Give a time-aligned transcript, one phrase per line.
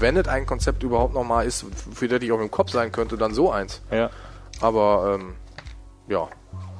[0.00, 1.64] wenn es ein Konzept überhaupt nochmal ist,
[1.94, 3.80] für das ich auch im Kopf sein könnte, dann so eins.
[3.90, 4.10] Ja.
[4.60, 5.34] Aber ähm,
[6.08, 6.28] ja,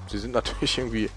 [0.08, 1.10] sie sind natürlich irgendwie.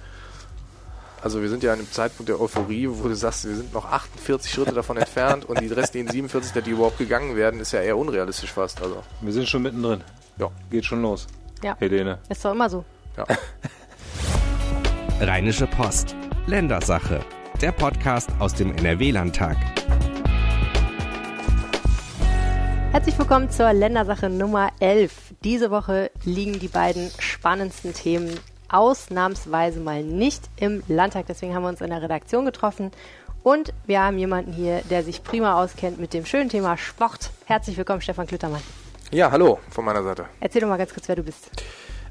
[1.21, 3.89] Also wir sind ja an einem Zeitpunkt der Euphorie, wo du sagst, wir sind noch
[3.89, 7.97] 48 Schritte davon entfernt und die restlichen 47, die überhaupt gegangen werden, ist ja eher
[7.97, 8.81] unrealistisch fast.
[8.81, 10.03] Also Wir sind schon mittendrin.
[10.37, 11.27] ja, Geht schon los.
[11.63, 11.77] Ja.
[11.79, 12.19] Helene.
[12.27, 12.83] Ist doch immer so.
[13.15, 13.25] ja.
[15.21, 16.13] Rheinische Post.
[16.47, 17.21] Ländersache.
[17.61, 19.55] Der Podcast aus dem NRW-Landtag.
[22.93, 25.33] Herzlich willkommen zur Ländersache Nummer 11.
[25.43, 31.25] Diese Woche liegen die beiden spannendsten Themen ausnahmsweise mal nicht im Landtag.
[31.25, 32.91] Deswegen haben wir uns in der Redaktion getroffen.
[33.41, 37.31] Und wir haben jemanden hier, der sich prima auskennt mit dem schönen Thema Sport.
[37.45, 38.61] Herzlich willkommen, Stefan Klüttermann.
[39.09, 40.27] ja, hallo von meiner Seite.
[40.39, 41.49] Erzähl doch mal ganz kurz, wer du bist.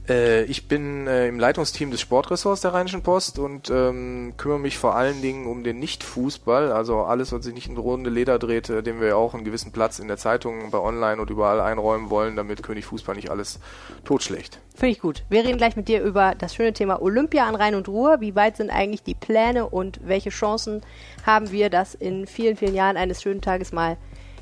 [0.08, 4.76] Äh, ich bin äh, im Leitungsteam des Sportressorts der Rheinischen Post und ähm, kümmere mich
[4.78, 8.68] vor allen Dingen um den Nicht-Fußball, also alles, was sich nicht in runde Leder dreht,
[8.68, 12.10] äh, dem wir auch einen gewissen Platz in der Zeitung, bei Online und überall einräumen
[12.10, 13.60] wollen, damit König Fußball nicht alles
[14.04, 14.58] totschlägt.
[14.74, 15.24] Finde ich gut.
[15.28, 18.20] Wir reden gleich mit dir über das schöne Thema Olympia an Rhein und Ruhr.
[18.20, 20.82] Wie weit sind eigentlich die Pläne und welche Chancen
[21.24, 23.96] haben wir, dass in vielen, vielen Jahren eines schönen Tages mal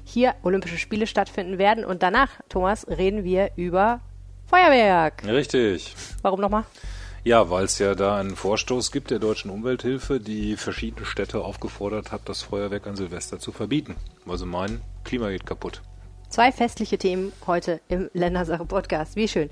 [0.05, 1.85] hier Olympische Spiele stattfinden werden?
[1.85, 4.01] Und danach, Thomas, reden wir über
[4.51, 5.23] Feuerwerk.
[5.25, 5.95] Richtig.
[6.23, 6.65] Warum nochmal?
[7.23, 12.11] Ja, weil es ja da einen Vorstoß gibt der Deutschen Umwelthilfe, die verschiedene Städte aufgefordert
[12.11, 13.95] hat, das Feuerwerk an Silvester zu verbieten.
[14.25, 15.83] Weil sie meinen, Klima geht kaputt.
[16.31, 19.15] Zwei festliche Themen heute im Ländersache-Podcast.
[19.15, 19.51] Wie schön.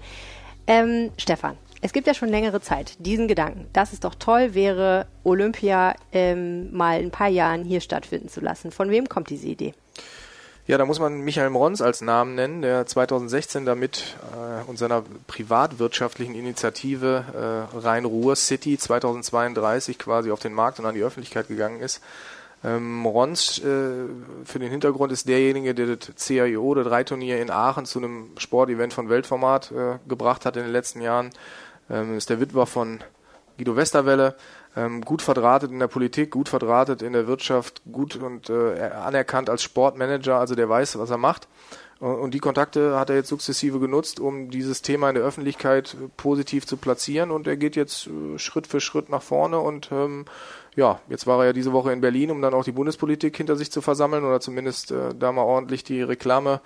[0.66, 5.06] Ähm, Stefan, es gibt ja schon längere Zeit diesen Gedanken, dass es doch toll wäre,
[5.22, 8.72] Olympia ähm, mal in ein paar Jahren hier stattfinden zu lassen.
[8.72, 9.74] Von wem kommt diese Idee?
[10.69, 15.02] Ja, da muss man Michael Mrons als Namen nennen, der 2016 damit äh, und seiner
[15.27, 17.24] privatwirtschaftlichen Initiative
[17.72, 22.02] äh, Rhein-Ruhr City 2032 quasi auf den Markt und an die Öffentlichkeit gegangen ist.
[22.62, 23.62] Ähm, Mrons äh,
[24.44, 28.92] für den Hintergrund ist derjenige, der das CIO, das Reitturnier in Aachen zu einem Sportevent
[28.92, 31.30] von Weltformat äh, gebracht hat in den letzten Jahren.
[31.89, 33.02] Ähm, ist der Witwer von
[33.58, 34.36] Guido Westerwelle,
[34.77, 39.51] ähm, gut verdrahtet in der Politik, gut verdrahtet in der Wirtschaft, gut und äh, anerkannt
[39.51, 41.48] als Sportmanager, also der weiß, was er macht.
[42.01, 46.08] Und die Kontakte hat er jetzt sukzessive genutzt, um dieses Thema in der Öffentlichkeit äh,
[46.17, 47.33] positiv zu platzieren.
[47.33, 49.58] Und er geht jetzt äh, Schritt für Schritt nach vorne.
[49.58, 50.27] Und ähm,
[50.77, 53.57] ja, jetzt war er ja diese Woche in Berlin, um dann auch die Bundespolitik hinter
[53.57, 56.61] sich zu versammeln oder zumindest äh, da mal ordentlich die Reklame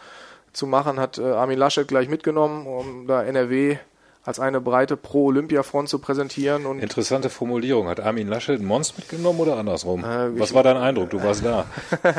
[0.53, 1.01] zu machen.
[1.01, 3.79] Hat äh, Armin Laschet gleich mitgenommen, um da NRW
[4.25, 6.65] als eine breite Pro-Olympia-Front zu präsentieren.
[6.67, 7.89] Und Interessante Formulierung.
[7.89, 10.05] Hat Armin Laschet einen Mons mitgenommen oder andersrum?
[10.05, 11.11] Äh, Was war dein Eindruck?
[11.11, 11.67] Du warst da.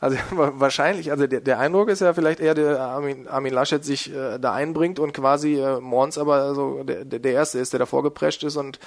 [0.00, 3.84] Also wa- wahrscheinlich, also der, der Eindruck ist ja vielleicht eher, der Armin, Armin Laschet
[3.84, 7.78] sich äh, da einbringt und quasi äh, Mons aber also der, der Erste ist, der
[7.80, 8.78] davor geprescht ist und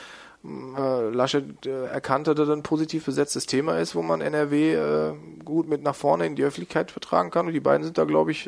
[0.46, 5.13] äh, Laschet äh, erkannte, dass das ein positiv besetztes Thema ist, wo man NRW äh,
[5.44, 8.31] gut mit nach vorne in die Öffentlichkeit vertragen kann und die beiden sind da, glaube
[8.31, 8.47] ich,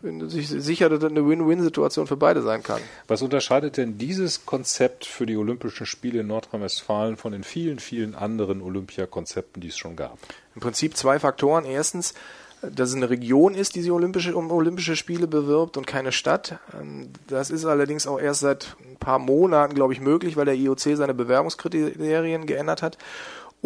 [0.00, 2.80] bin sich sicher, dass das eine Win-Win-Situation für beide sein kann.
[3.08, 8.14] Was unterscheidet denn dieses Konzept für die Olympischen Spiele in Nordrhein-Westfalen von den vielen, vielen
[8.14, 10.18] anderen Olympiakonzepten, die es schon gab?
[10.54, 11.64] Im Prinzip zwei Faktoren.
[11.64, 12.14] Erstens,
[12.62, 16.58] dass es eine Region ist, die sich olympische, um Olympische Spiele bewirbt und keine Stadt.
[16.78, 20.54] Ähm, Das ist allerdings auch erst seit ein paar Monaten, glaube ich, möglich, weil der
[20.54, 22.98] IOC seine Bewerbungskriterien geändert hat.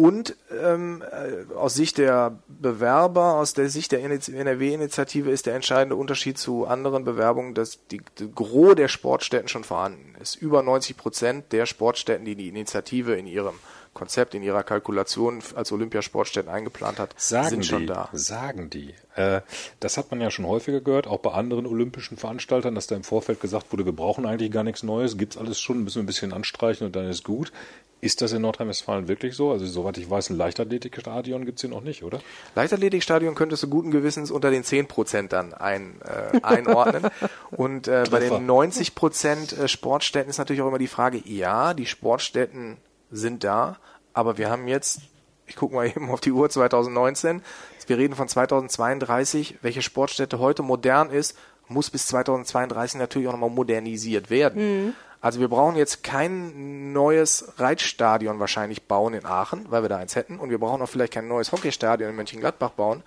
[0.01, 5.95] Und ähm, äh, aus Sicht der Bewerber, aus der Sicht der NRW-Initiative ist der entscheidende
[5.95, 10.33] Unterschied zu anderen Bewerbungen, dass die, die Gros der Sportstätten schon vorhanden ist.
[10.37, 13.53] Über 90 Prozent der Sportstätten, die die Initiative in ihrem
[13.93, 18.09] Konzept, in ihrer Kalkulation als Olympiasportstätten eingeplant hat, Sagen sind die, schon da.
[18.13, 18.93] sagen die.
[19.15, 19.41] Äh,
[19.79, 23.03] das hat man ja schon häufiger gehört, auch bei anderen olympischen Veranstaltern, dass da im
[23.03, 26.07] Vorfeld gesagt wurde, wir brauchen eigentlich gar nichts Neues, gibt's alles schon, müssen wir ein
[26.07, 27.51] bisschen anstreichen und dann ist gut.
[27.99, 29.51] Ist das in Nordrhein-Westfalen wirklich so?
[29.51, 32.19] Also soweit ich weiß, ein Leichtathletikstadion gibt's hier noch nicht, oder?
[32.55, 37.07] Leichtathletikstadion könntest du guten Gewissens unter den 10 Prozent dann ein, äh, einordnen.
[37.51, 41.75] Und äh, bei den 90 Prozent äh, Sportstätten ist natürlich auch immer die Frage, ja,
[41.75, 42.77] die Sportstätten
[43.11, 43.77] sind da,
[44.13, 45.01] aber wir haben jetzt,
[45.47, 47.41] ich gucke mal eben auf die Uhr 2019,
[47.87, 51.37] wir reden von 2032, welche Sportstätte heute modern ist,
[51.67, 54.93] muss bis 2032 natürlich auch nochmal modernisiert werden.
[55.21, 60.15] Also wir brauchen jetzt kein neues Reitstadion wahrscheinlich bauen in Aachen, weil wir da eins
[60.15, 60.39] hätten.
[60.39, 63.03] Und wir brauchen auch vielleicht kein neues Hockeystadion in Mönchengladbach bauen.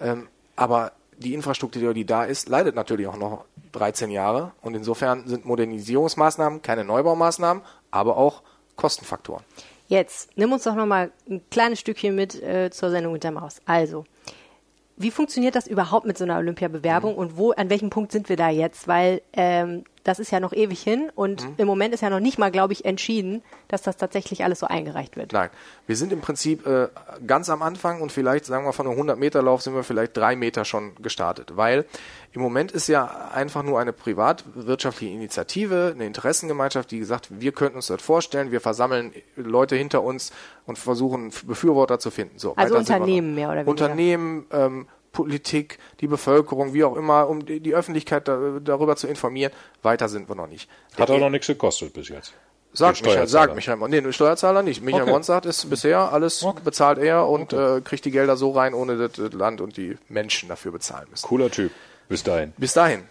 [0.00, 4.52] Ähm, aber die Infrastruktur, die da ist, leidet natürlich auch noch 13 Jahre.
[4.60, 8.42] Und insofern sind Modernisierungsmaßnahmen keine Neubaumaßnahmen, aber auch
[8.76, 9.44] Kostenfaktoren.
[9.88, 13.60] Jetzt, nimm uns doch nochmal ein kleines Stückchen mit äh, zur Sendung mit der Maus.
[13.66, 14.04] Also,
[14.96, 18.36] wie funktioniert das überhaupt mit so einer Olympiabewerbung und wo, an welchem Punkt sind wir
[18.36, 18.88] da jetzt?
[18.88, 21.54] Weil ähm, das ist ja noch ewig hin und Mhm.
[21.56, 24.66] im Moment ist ja noch nicht mal, glaube ich, entschieden, dass das tatsächlich alles so
[24.66, 25.32] eingereicht wird.
[25.32, 25.50] Nein,
[25.86, 26.88] wir sind im Prinzip äh,
[27.26, 30.64] ganz am Anfang und vielleicht, sagen wir von einem 100-Meter-Lauf sind wir vielleicht drei Meter
[30.64, 31.86] schon gestartet, weil
[32.32, 37.76] im Moment ist ja einfach nur eine privatwirtschaftliche Initiative, eine Interessengemeinschaft, die gesagt, wir könnten
[37.76, 40.32] uns das vorstellen, wir versammeln Leute hinter uns
[40.66, 42.38] und versuchen Befürworter zu finden.
[42.38, 43.70] So, Also Unternehmen mehr oder weniger.
[43.70, 49.52] Unternehmen, ähm, Politik, die Bevölkerung, wie auch immer, um die, Öffentlichkeit da, darüber zu informieren.
[49.82, 50.68] Weiter sind wir noch nicht.
[50.98, 52.34] Hat Der auch noch nichts gekostet bis jetzt.
[52.74, 53.90] Sagt Michael, sagt Michael Mons.
[53.90, 54.82] Nee, der Steuerzahler nicht.
[54.82, 55.12] Michael Okay.
[55.12, 58.98] Mons sagt, ist bisher alles bezahlt er und äh, kriegt die Gelder so rein, ohne
[58.98, 61.24] dass das Land und die Menschen dafür bezahlen müssen.
[61.24, 61.70] Cooler Typ.
[62.08, 62.52] Bis dahin.
[62.58, 63.04] Bis dahin.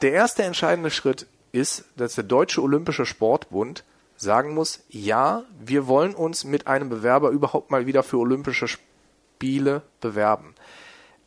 [0.00, 3.84] Der erste entscheidende Schritt ist, dass der Deutsche Olympische Sportbund
[4.16, 9.82] sagen muss, ja, wir wollen uns mit einem Bewerber überhaupt mal wieder für Olympische Spiele
[10.00, 10.54] bewerben.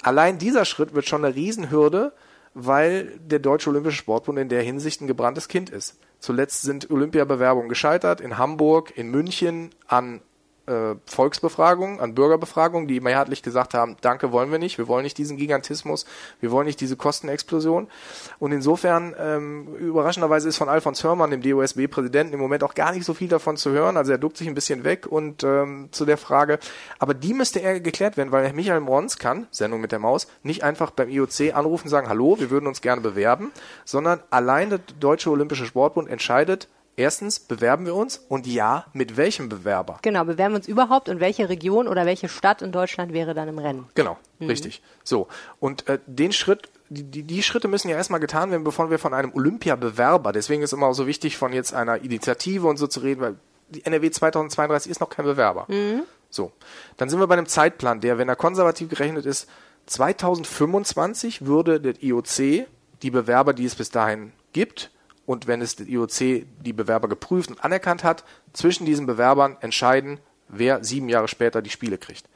[0.03, 2.13] Allein dieser Schritt wird schon eine Riesenhürde,
[2.53, 5.97] weil der Deutsche Olympische Sportbund in der Hinsicht ein gebranntes Kind ist.
[6.19, 10.21] Zuletzt sind Olympiabewerbungen gescheitert in Hamburg, in München an
[10.65, 15.17] äh, Volksbefragungen, an Bürgerbefragungen, die mehrheitlich gesagt haben, danke wollen wir nicht, wir wollen nicht
[15.17, 16.05] diesen Gigantismus,
[16.39, 17.87] wir wollen nicht diese Kostenexplosion.
[18.39, 23.05] Und insofern, ähm, überraschenderweise ist von Alfons Hörmann, dem DOSB-Präsidenten, im Moment auch gar nicht
[23.05, 23.97] so viel davon zu hören.
[23.97, 26.59] Also er duckt sich ein bisschen weg und ähm, zu der Frage,
[26.99, 30.63] aber die müsste eher geklärt werden, weil Michael Mons kann, Sendung mit der Maus, nicht
[30.63, 33.51] einfach beim IOC anrufen und sagen, hallo, wir würden uns gerne bewerben,
[33.85, 38.23] sondern allein der Deutsche Olympische Sportbund entscheidet, Erstens, bewerben wir uns?
[38.29, 39.97] Und ja, mit welchem Bewerber?
[40.03, 43.47] Genau, bewerben wir uns überhaupt und welche Region oder welche Stadt in Deutschland wäre dann
[43.47, 43.85] im Rennen?
[43.95, 44.81] Genau, richtig.
[45.03, 45.27] So,
[45.59, 49.13] und äh, den Schritt, die, die, Schritte müssen ja erstmal getan werden, bevor wir von
[49.13, 52.99] einem Olympiabewerber, deswegen ist immer auch so wichtig, von jetzt einer Initiative und so zu
[52.99, 53.35] reden, weil
[53.69, 55.67] die NRW 2032 ist noch kein Bewerber.
[56.29, 56.51] So,
[56.97, 59.49] dann sind wir bei einem Zeitplan, der, wenn er konservativ gerechnet ist,
[59.87, 62.67] 2025 würde der IOC
[63.01, 64.91] die Bewerber, die es bis dahin gibt,
[65.25, 70.19] und wenn es der IOC die Bewerber geprüft und anerkannt hat, zwischen diesen Bewerbern entscheiden,
[70.47, 72.27] wer sieben Jahre später die Spiele kriegt.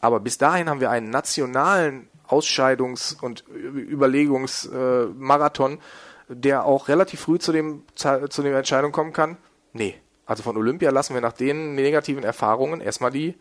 [0.00, 5.78] Aber bis dahin haben wir einen nationalen Ausscheidungs- und Überlegungsmarathon,
[6.28, 9.36] der auch relativ früh zu dem zu der Entscheidung kommen kann.
[9.72, 13.34] Nee, also von Olympia lassen wir nach den negativen Erfahrungen erstmal die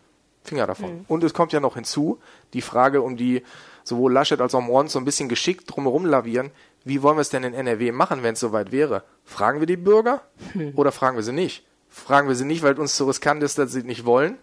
[0.44, 1.06] Finger davon.
[1.08, 2.20] Und es kommt ja noch hinzu,
[2.54, 3.44] die Frage, um die
[3.84, 6.50] sowohl Laschet als auch Mons so ein bisschen geschickt drumherum lavieren,
[6.86, 9.04] wie wollen wir es denn in NRW machen, wenn es soweit wäre?
[9.26, 10.22] Fragen wir die Bürger
[10.76, 11.64] oder fragen wir sie nicht?
[11.90, 14.38] Fragen wir sie nicht, weil uns so riskant ist, dass sie nicht wollen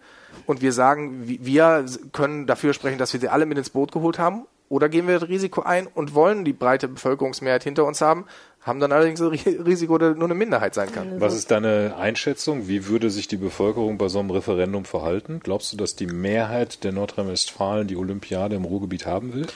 [0.45, 3.91] und wir sagen, wi- wir können dafür sprechen, dass wir sie alle mit ins Boot
[3.91, 8.01] geholt haben oder gehen wir das Risiko ein und wollen die breite Bevölkerungsmehrheit hinter uns
[8.01, 8.25] haben,
[8.61, 11.21] haben dann allerdings ein Ri- Risiko, dass nur eine Minderheit sein kann.
[11.21, 12.67] Was ist deine Einschätzung?
[12.67, 15.39] Wie würde sich die Bevölkerung bei so einem Referendum verhalten?
[15.41, 19.47] Glaubst du, dass die Mehrheit der Nordrhein-Westfalen die Olympiade im Ruhrgebiet haben will?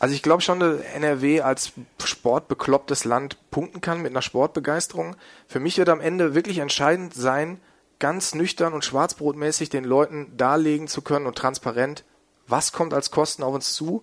[0.00, 5.14] Also ich glaube schon, dass NRW als sportbeklopptes Land punkten kann mit einer Sportbegeisterung.
[5.46, 7.60] Für mich wird am Ende wirklich entscheidend sein,
[7.98, 12.04] ganz nüchtern und schwarzbrotmäßig den Leuten darlegen zu können und transparent,
[12.46, 14.02] was kommt als Kosten auf uns zu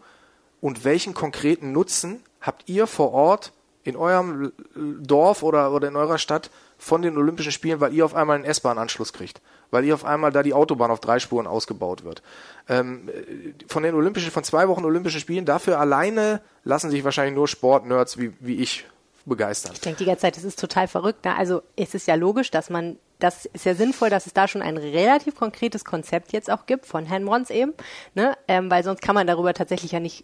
[0.61, 3.51] und welchen konkreten Nutzen habt ihr vor Ort
[3.83, 8.13] in eurem Dorf oder, oder in eurer Stadt von den Olympischen Spielen, weil ihr auf
[8.13, 9.41] einmal einen S-Bahn-Anschluss kriegt,
[9.72, 12.22] weil ihr auf einmal da die Autobahn auf drei Spuren ausgebaut wird.
[12.69, 17.36] Ähm, äh, von den Olympischen, von zwei Wochen Olympischen Spielen, dafür alleine lassen sich wahrscheinlich
[17.36, 18.86] nur Sportnerds wie, wie ich
[19.28, 19.74] begeistern.
[19.74, 21.25] Ich denke die ganze Zeit, das ist total verrückt.
[21.25, 21.36] Ne?
[21.36, 24.62] Also es ist ja logisch, dass man, das ist ja sinnvoll, dass es da schon
[24.62, 27.74] ein relativ konkretes Konzept jetzt auch gibt, von Herrn Mons eben,
[28.16, 28.38] ne?
[28.48, 30.24] ähm, weil sonst kann man darüber tatsächlich ja nicht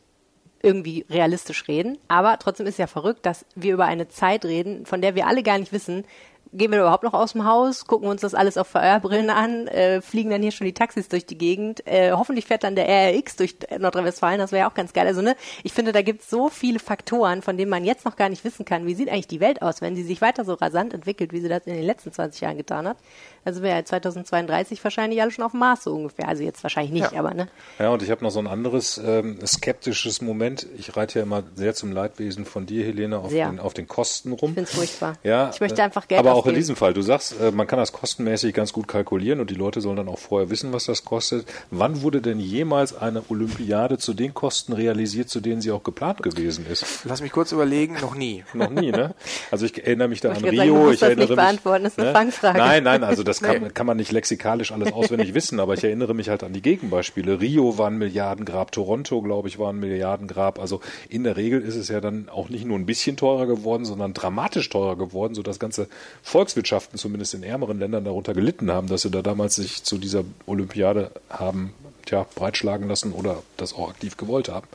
[0.62, 1.98] irgendwie realistisch reden.
[2.08, 5.44] Aber trotzdem ist ja verrückt, dass wir über eine Zeit reden, von der wir alle
[5.44, 6.06] gar nicht wissen,
[6.54, 10.02] gehen wir überhaupt noch aus dem Haus, gucken uns das alles auf VR-Brillen an, äh,
[10.02, 11.86] fliegen dann hier schon die Taxis durch die Gegend.
[11.88, 15.08] Äh, hoffentlich fährt dann der RRX durch Nordrhein-Westfalen, das wäre ja auch ganz geil.
[15.08, 18.16] Also ne, ich finde, da gibt es so viele Faktoren, von denen man jetzt noch
[18.16, 20.54] gar nicht wissen kann, wie sieht eigentlich die Welt aus, wenn sie sich weiter so
[20.54, 22.98] rasant entwickelt, wie sie das in den letzten 20 Jahren getan hat.
[23.46, 26.28] Also wäre ja 2032 wahrscheinlich alle schon auf dem Mars so ungefähr.
[26.30, 27.20] Also jetzt wahrscheinlich nicht, Ja.
[27.20, 27.48] aber ne.
[27.78, 30.66] Ja, und ich habe noch so ein anderes ähm, skeptisches Moment.
[30.78, 34.32] Ich reite ja immer sehr zum Leidwesen von dir, Helene, auf, den, auf den Kosten
[34.32, 34.52] rum.
[34.52, 35.14] Ich finde es furchtbar.
[35.24, 37.80] Ja, ich möchte einfach Geld Aber auch in diesem Fall, du sagst, äh, man kann
[37.80, 41.06] das kostenmäßig ganz gut kalkulieren und die Leute sollen dann auch vorher wissen, was das
[41.06, 41.46] kostet.
[41.72, 46.22] Wann wurde denn jemals eine Olympiade zu den Kosten realisiert, zu denen sie auch geplant
[46.22, 46.86] gewesen ist?
[47.06, 48.44] Lass mich kurz überlegen, noch nie.
[48.54, 49.16] Noch nie, ne?
[49.52, 50.74] Also ich erinnere mich da an Ich sagen, Rio.
[50.76, 52.14] du musst ich das erinnere nicht mich, beantworten, das ist eine ne?
[52.14, 52.58] Fangfrage.
[52.60, 53.70] Nein, nein, also das kann, Nee.
[53.74, 57.40] kann man nicht lexikalisch alles auswendig wissen, aber ich erinnere mich halt an die Gegenbeispiele.
[57.42, 60.60] Rio war ein Milliardengrab, Toronto, glaube ich, war ein Milliardengrab.
[60.60, 63.86] Also in der Regel ist es ja dann auch nicht nur ein bisschen teurer geworden,
[63.86, 65.88] sondern dramatisch teurer geworden, sodass ganze
[66.34, 70.24] Volkswirtschaften zumindest in ärmeren Ländern darunter gelitten haben, dass sie da damals sich zu dieser
[70.48, 71.76] Olympiade haben
[72.08, 74.68] tja, breitschlagen lassen oder das auch aktiv gewollt haben.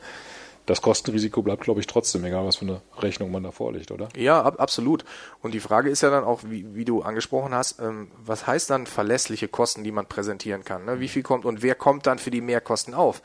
[0.67, 4.09] das Kostenrisiko bleibt, glaube ich, trotzdem, egal was für eine Rechnung man da vorlegt, oder?
[4.15, 5.05] Ja, ab, absolut.
[5.43, 8.71] Und die Frage ist ja dann auch, wie, wie du angesprochen hast, ähm, was heißt
[8.71, 10.85] dann verlässliche Kosten, die man präsentieren kann?
[10.85, 11.01] Ne?
[11.01, 13.21] Wie viel kommt und wer kommt dann für die Mehrkosten auf?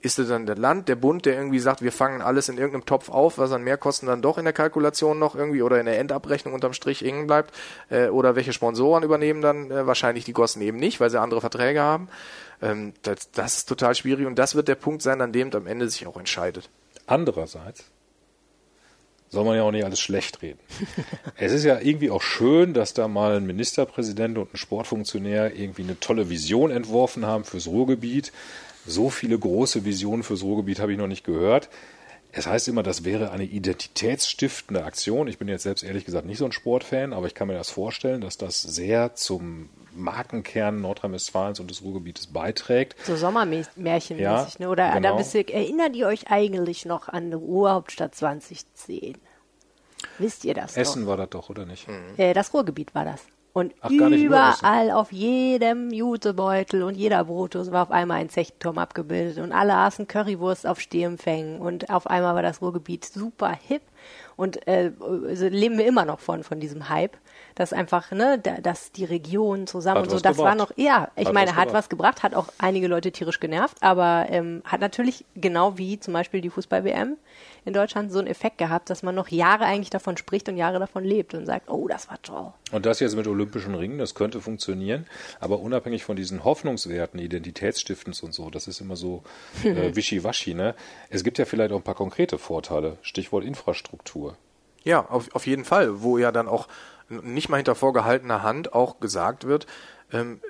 [0.00, 2.84] Ist es dann der Land, der Bund, der irgendwie sagt, wir fangen alles in irgendeinem
[2.84, 5.98] Topf auf, was an Mehrkosten dann doch in der Kalkulation noch irgendwie oder in der
[5.98, 7.54] Endabrechnung unterm Strich hängen bleibt?
[7.88, 11.40] Äh, oder welche Sponsoren übernehmen dann äh, wahrscheinlich die Kosten eben nicht, weil sie andere
[11.40, 12.08] Verträge haben?
[12.62, 15.66] Ähm, das, das ist total schwierig und das wird der Punkt sein, an dem am
[15.66, 16.68] Ende sich auch entscheidet.
[17.06, 17.84] Andererseits
[19.28, 20.60] soll man ja auch nicht alles schlecht reden.
[21.36, 25.82] es ist ja irgendwie auch schön, dass da mal ein Ministerpräsident und ein Sportfunktionär irgendwie
[25.82, 28.32] eine tolle Vision entworfen haben fürs Ruhrgebiet.
[28.86, 31.68] So viele große Visionen fürs Ruhrgebiet habe ich noch nicht gehört.
[32.32, 35.26] Es heißt immer, das wäre eine identitätsstiftende Aktion.
[35.26, 37.70] Ich bin jetzt selbst ehrlich gesagt nicht so ein Sportfan, aber ich kann mir das
[37.70, 42.94] vorstellen, dass das sehr zum Markenkern Nordrhein-Westfalens und des Ruhrgebietes beiträgt.
[43.04, 44.68] So Sommermärchenmäßig, Ja, ne?
[44.68, 45.14] Oder genau.
[45.14, 49.16] da wisst ihr, erinnert ihr euch eigentlich noch an die Ruhrhauptstadt 2010?
[50.18, 51.88] Wisst ihr das Essen war das doch, oder nicht?
[51.88, 52.18] doch?
[52.18, 53.22] Äh, das Ruhrgebiet war das.
[53.56, 59.42] Und Ach, überall auf jedem Jutebeutel und jeder Brotdose war auf einmal ein Zechtenturm abgebildet
[59.42, 63.80] und alle aßen Currywurst auf Stehempfängen und auf einmal war das Ruhrgebiet super hip
[64.36, 64.90] und äh,
[65.48, 67.16] leben wir immer noch von, von diesem Hype,
[67.54, 70.76] dass einfach, ne, da, dass die Region zusammen Hat und so, das war gebracht.
[70.76, 71.78] noch, ja, ich Hat meine, was hat gebracht.
[71.78, 76.12] was gebracht, hat auch einige Leute tierisch genervt, aber ähm, hat natürlich genau wie zum
[76.12, 77.16] Beispiel die Fußball-WM
[77.66, 80.78] in Deutschland so einen Effekt gehabt, dass man noch Jahre eigentlich davon spricht und Jahre
[80.78, 82.52] davon lebt und sagt, oh, das war toll.
[82.70, 85.06] Und das jetzt mit Olympischen Ringen, das könnte funktionieren,
[85.40, 89.24] aber unabhängig von diesen Hoffnungswerten, Identitätsstiftens und so, das ist immer so
[89.64, 90.74] äh, wischiwaschi, ne?
[91.10, 94.36] Es gibt ja vielleicht auch ein paar konkrete Vorteile, Stichwort Infrastruktur.
[94.84, 96.68] Ja, auf, auf jeden Fall, wo ja dann auch
[97.08, 99.66] nicht mal hinter vorgehaltener Hand auch gesagt wird,
[100.12, 100.40] ähm,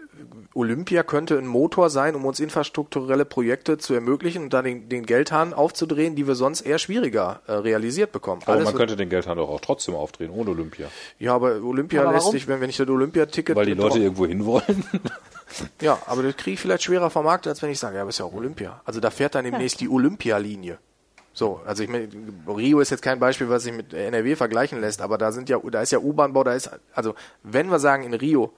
[0.55, 5.07] Olympia könnte ein Motor sein, um uns infrastrukturelle Projekte zu ermöglichen und dann den, den
[5.07, 8.43] Geldhahn aufzudrehen, die wir sonst eher schwieriger äh, realisiert bekommen.
[8.45, 10.89] Aber Alles man könnte den Geldhahn doch auch trotzdem aufdrehen, ohne Olympia.
[11.19, 14.27] ja, aber Olympia Aber lässt sich, wenn wir nicht das Olympiaticket Weil die Leute irgendwo
[14.27, 14.85] hinwollen.
[15.81, 18.19] Ja, aber das kriege ich vielleicht schwerer vermarktet, als wenn ich sage, ja, aber ist
[18.19, 18.81] ja auch Olympia.
[18.85, 20.79] Also da fährt dann demnächst die Olympialinie.
[21.33, 22.09] So, also ich meine,
[22.49, 25.59] Rio ist jetzt kein Beispiel, was sich mit NRW vergleichen lässt, aber da sind ja,
[25.59, 28.53] da ist ja U-Bahn-Bau, da ist, also wenn wir sagen, in Rio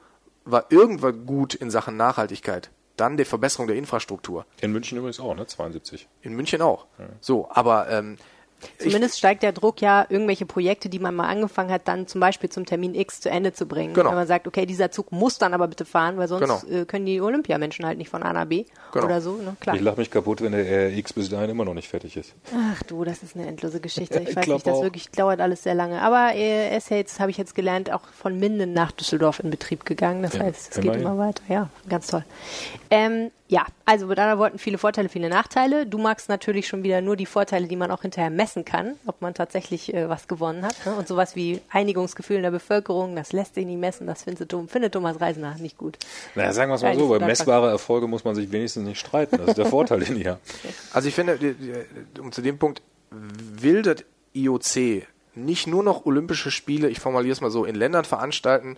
[0.50, 4.46] war irgendwas gut in Sachen Nachhaltigkeit, dann die Verbesserung der Infrastruktur.
[4.60, 5.46] In München übrigens auch, ne?
[5.46, 6.08] 72.
[6.22, 6.86] In München auch.
[7.20, 8.16] So, aber ähm,
[8.78, 12.50] Zumindest steigt der Druck ja, irgendwelche Projekte, die man mal angefangen hat, dann zum Beispiel
[12.50, 13.94] zum Termin X zu Ende zu bringen.
[13.94, 14.10] Genau.
[14.10, 16.82] Wenn man sagt, okay, dieser Zug muss dann aber bitte fahren, weil sonst Genau.
[16.82, 19.04] äh, können die Olympiamenschen halt nicht von A nach B Genau.
[19.06, 19.36] oder so.
[19.36, 19.56] Ne?
[19.60, 19.76] Klar.
[19.76, 22.34] Ich lache mich kaputt, wenn der RX bis dahin immer noch nicht fertig ist.
[22.54, 24.18] Ach du, das ist eine endlose Geschichte.
[24.22, 24.82] Ich Ich weiß nicht, das auch.
[24.82, 26.00] wirklich dauert alles sehr lange.
[26.02, 29.84] Aber er ja jetzt, habe ich jetzt gelernt, auch von Minden nach Düsseldorf in Betrieb
[29.84, 30.22] gegangen.
[30.22, 31.42] Das Ja, heißt, es geht immer weiter.
[31.48, 32.24] Ja, ganz toll.
[32.90, 35.86] Ähm, ja, also Bedana wollten viele Vorteile, viele Nachteile.
[35.86, 39.22] Du magst natürlich schon wieder nur die Vorteile, die man auch hinterher messen kann, ob
[39.22, 40.74] man tatsächlich äh, was gewonnen hat.
[40.84, 40.94] Ne?
[40.94, 44.92] Und sowas wie Einigungsgefühl in der Bevölkerung, das lässt sich nicht messen, das findet, findet
[44.92, 45.96] Thomas Reisner nicht gut.
[46.34, 49.38] Naja, sagen wir es mal so, bei messbare Erfolge muss man sich wenigstens nicht streiten.
[49.38, 50.42] Das ist der Vorteil, den ihr habt.
[50.92, 51.56] Also ich finde, die-
[52.20, 57.40] um zu dem Punkt, will das IOC nicht nur noch Olympische Spiele, ich formuliere es
[57.40, 58.76] mal so, in Ländern veranstalten,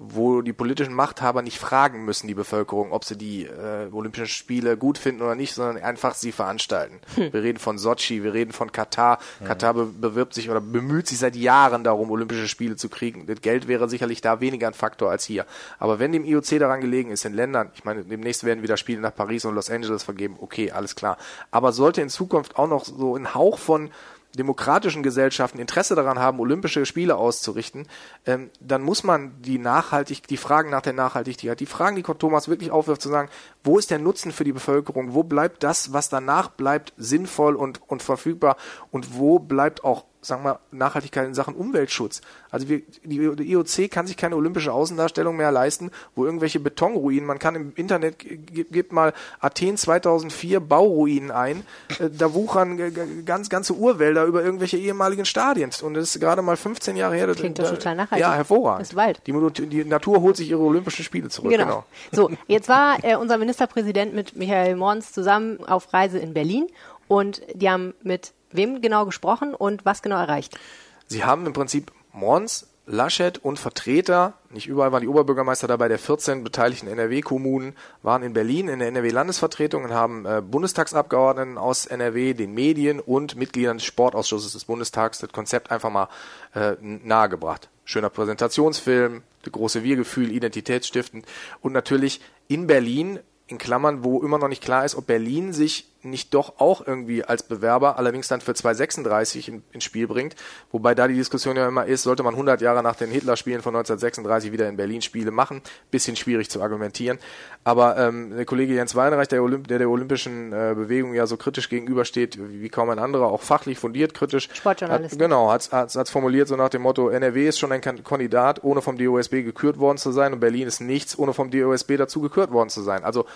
[0.00, 4.76] wo die politischen Machthaber nicht fragen müssen, die Bevölkerung, ob sie die äh, Olympischen Spiele
[4.76, 7.00] gut finden oder nicht, sondern einfach sie veranstalten.
[7.16, 9.18] Wir reden von Sochi, wir reden von Katar.
[9.44, 13.26] Katar be bewirbt sich oder bemüht sich seit Jahren darum, Olympische Spiele zu kriegen.
[13.26, 15.46] Das Geld wäre sicherlich da weniger ein Faktor als hier.
[15.80, 19.00] Aber wenn dem IOC daran gelegen ist, in Ländern, ich meine, demnächst werden wieder Spiele
[19.00, 21.18] nach Paris und Los Angeles vergeben, okay, alles klar.
[21.50, 23.90] Aber sollte in Zukunft auch noch so ein Hauch von
[24.38, 27.86] demokratischen Gesellschaften Interesse daran haben, Olympische Spiele auszurichten,
[28.24, 32.48] ähm, dann muss man die nachhaltig, die Fragen nach der Nachhaltigkeit, die Fragen, die Thomas
[32.48, 33.28] wirklich aufwirft, zu sagen,
[33.62, 37.82] wo ist der Nutzen für die Bevölkerung, wo bleibt das, was danach bleibt, sinnvoll und,
[37.88, 38.56] und verfügbar?
[38.90, 42.20] Und wo bleibt auch sagen wir, Nachhaltigkeit in Sachen Umweltschutz.
[42.50, 47.26] Also wir, die, die IOC kann sich keine olympische Außendarstellung mehr leisten, wo irgendwelche Betonruinen,
[47.26, 51.64] man kann im Internet, gibt mal Athen 2004 Bauruinen ein,
[51.98, 52.78] äh, da wuchern
[53.24, 57.28] ganz, ganze Urwälder über irgendwelche ehemaligen Stadien und das ist gerade mal 15 Jahre her.
[57.34, 58.20] Klingt doch total nachhaltig.
[58.20, 58.82] Ja, hervorragend.
[58.82, 59.20] Ist Wald.
[59.26, 59.32] Die,
[59.66, 61.50] die Natur holt sich ihre Olympischen Spiele zurück.
[61.50, 61.84] Genau.
[62.12, 66.68] So, jetzt war äh, unser Ministerpräsident mit Michael Mons zusammen auf Reise in Berlin
[67.08, 70.58] und die haben mit wem genau gesprochen und was genau erreicht.
[71.06, 75.98] Sie haben im Prinzip Mons, Laschet und Vertreter, nicht überall waren die Oberbürgermeister dabei, der
[75.98, 82.32] 14 beteiligten NRW-Kommunen waren in Berlin in der NRW-Landesvertretung und haben äh, Bundestagsabgeordneten aus NRW,
[82.32, 86.08] den Medien und Mitgliedern des Sportausschusses des Bundestags das Konzept einfach mal
[86.54, 87.68] äh, nahegebracht.
[87.84, 91.26] Schöner Präsentationsfilm, das große Wir-Gefühl, identitätsstiftend
[91.60, 95.88] und natürlich in Berlin in Klammern, wo immer noch nicht klar ist, ob Berlin sich
[96.02, 100.36] nicht doch auch irgendwie als Bewerber, allerdings dann für 236 in, ins Spiel bringt.
[100.70, 103.74] Wobei da die Diskussion ja immer ist, sollte man 100 Jahre nach den Hitler-Spielen von
[103.74, 105.60] 1936 wieder in Berlin Spiele machen?
[105.90, 107.18] Bisschen schwierig zu argumentieren.
[107.64, 111.36] Aber ähm, der Kollege Jens Weinreich, der, Olymp der der olympischen äh, Bewegung ja so
[111.36, 114.48] kritisch gegenübersteht, wie, wie kaum ein anderer, auch fachlich fundiert kritisch.
[114.52, 115.12] Sportjournalist.
[115.12, 118.82] Hat, genau, hat es formuliert so nach dem Motto, NRW ist schon ein Kandidat, ohne
[118.82, 122.52] vom DOSB gekürt worden zu sein und Berlin ist nichts, ohne vom DOSB dazu gekürt
[122.52, 123.04] worden zu sein.
[123.04, 123.26] Also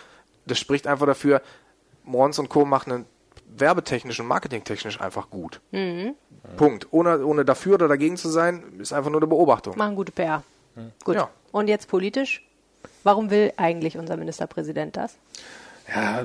[0.46, 1.42] das spricht einfach dafür,
[2.04, 2.64] Mons und Co.
[2.64, 3.06] machen einen
[3.56, 5.60] werbetechnisch und marketingtechnisch einfach gut.
[5.70, 6.14] Mhm.
[6.56, 6.88] Punkt.
[6.90, 9.76] Ohne, ohne dafür oder dagegen zu sein, ist einfach nur eine Beobachtung.
[9.76, 10.42] Machen gute PR.
[11.04, 11.16] Gut.
[11.16, 11.30] Ja.
[11.52, 12.46] Und jetzt politisch?
[13.04, 15.16] Warum will eigentlich unser Ministerpräsident das?
[15.94, 16.24] Ja,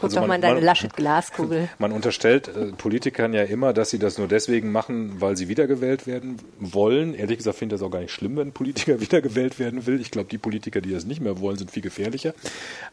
[0.00, 1.68] Guck Also doch man- mal in deine Laschet-Glaskugel.
[1.78, 6.06] Man unterstellt äh, Politikern ja immer, dass sie das nur deswegen machen, weil sie wiedergewählt
[6.06, 7.14] werden wollen.
[7.14, 10.00] Ehrlich gesagt finde ich das auch gar nicht schlimm, wenn ein Politiker wiedergewählt werden will.
[10.00, 12.32] Ich glaube, die Politiker, die das nicht mehr wollen, sind viel gefährlicher.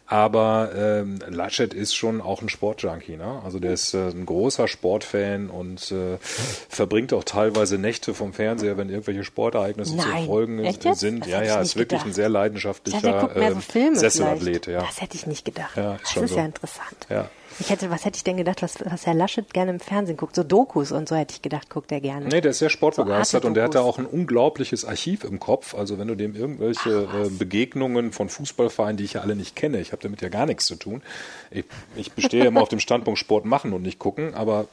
[0.05, 3.17] Aber ähm, Laschet ist schon auch ein Sportjunkie.
[3.17, 3.41] Ne?
[3.43, 8.77] Also der ist äh, ein großer Sportfan und äh, verbringt auch teilweise Nächte vom Fernseher,
[8.77, 10.07] wenn irgendwelche Sportereignisse zu Nein.
[10.09, 10.99] verfolgen Echt jetzt?
[10.99, 11.21] sind.
[11.21, 12.07] Das ja, ja, ist wirklich gedacht.
[12.07, 14.67] ein sehr Ich leidenschaftlicher mehr so ähm, Sesselathlet.
[14.67, 14.81] Ja.
[14.81, 15.75] Das hätte ich nicht gedacht.
[15.75, 16.37] Ja, ist das schon ist so.
[16.37, 16.96] ja interessant.
[17.09, 17.29] Ja.
[17.59, 20.35] Ich hätte, was hätte ich denn gedacht, was, was Herr Laschet gerne im Fernsehen guckt?
[20.35, 22.27] So Dokus und so hätte ich gedacht, guckt er gerne.
[22.27, 25.39] Nee, der ist sehr sportbegeistert So und der hat da auch ein unglaubliches Archiv im
[25.39, 25.73] Kopf.
[25.73, 29.79] Also wenn du dem irgendwelche äh, Begegnungen von Fußballvereinen, die ich ja alle nicht kenne,
[29.79, 31.01] ich habe damit ja gar nichts zu tun.
[31.49, 34.67] Ich, ich bestehe immer auf dem Standpunkt Sport machen und nicht gucken, aber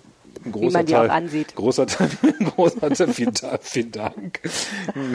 [0.50, 1.55] großer man die Teil, auch ansieht.
[1.55, 2.11] großer Teil,
[2.57, 4.41] großer Teil, vielen, Dank- vielen Dank.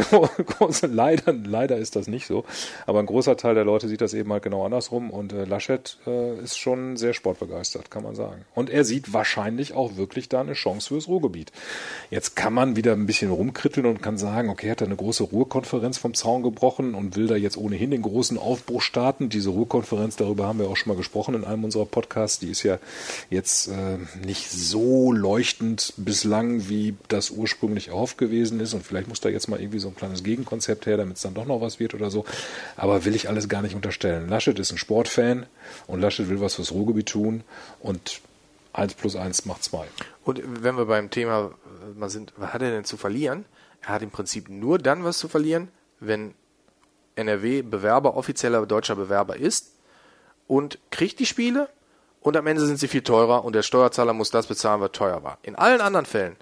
[0.09, 2.45] Großer, leider, leider ist das nicht so.
[2.85, 5.97] Aber ein großer Teil der Leute sieht das eben halt genau andersrum und äh, Laschet
[6.07, 8.45] äh, ist schon sehr sportbegeistert, kann man sagen.
[8.55, 11.51] Und er sieht wahrscheinlich auch wirklich da eine Chance fürs Ruhrgebiet.
[12.09, 15.23] Jetzt kann man wieder ein bisschen rumkritteln und kann sagen, okay, hat er eine große
[15.23, 19.29] Ruhrkonferenz vom Zaun gebrochen und will da jetzt ohnehin den großen Aufbruch starten.
[19.29, 22.63] Diese Ruhrkonferenz, darüber haben wir auch schon mal gesprochen in einem unserer Podcasts, die ist
[22.63, 22.79] ja
[23.29, 28.73] jetzt äh, nicht so leuchtend bislang, wie das ursprünglich erhofft gewesen ist.
[28.73, 31.33] Und vielleicht muss da jetzt mal irgendwie so ein kleines Gegenkonzept her, damit es dann
[31.33, 32.25] doch noch was wird oder so.
[32.75, 34.29] Aber will ich alles gar nicht unterstellen.
[34.29, 35.45] Laschet ist ein Sportfan
[35.87, 37.43] und Laschet will was fürs Ruhrgebiet tun
[37.79, 38.21] und
[38.73, 39.87] eins plus eins macht zwei.
[40.23, 41.51] Und wenn wir beim Thema
[41.95, 43.45] mal sind, was hat er denn zu verlieren?
[43.81, 46.34] Er hat im Prinzip nur dann was zu verlieren, wenn
[47.15, 49.71] NRW Bewerber, offizieller deutscher Bewerber ist
[50.47, 51.69] und kriegt die Spiele
[52.21, 55.23] und am Ende sind sie viel teurer und der Steuerzahler muss das bezahlen, was teuer
[55.23, 55.38] war.
[55.41, 56.36] In allen anderen Fällen,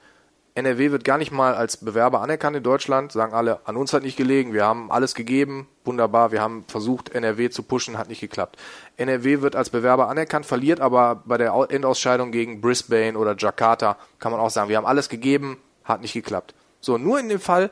[0.56, 4.02] NRW wird gar nicht mal als Bewerber anerkannt in Deutschland, sagen alle, an uns hat
[4.02, 8.22] nicht gelegen, wir haben alles gegeben, wunderbar, wir haben versucht, NRW zu pushen, hat nicht
[8.22, 8.58] geklappt.
[8.96, 13.98] NRW wird als Bewerber anerkannt, verliert aber bei der Au- Endausscheidung gegen Brisbane oder Jakarta,
[14.18, 16.56] kann man auch sagen, wir haben alles gegeben, hat nicht geklappt.
[16.82, 17.70] So, nur in dem Fall,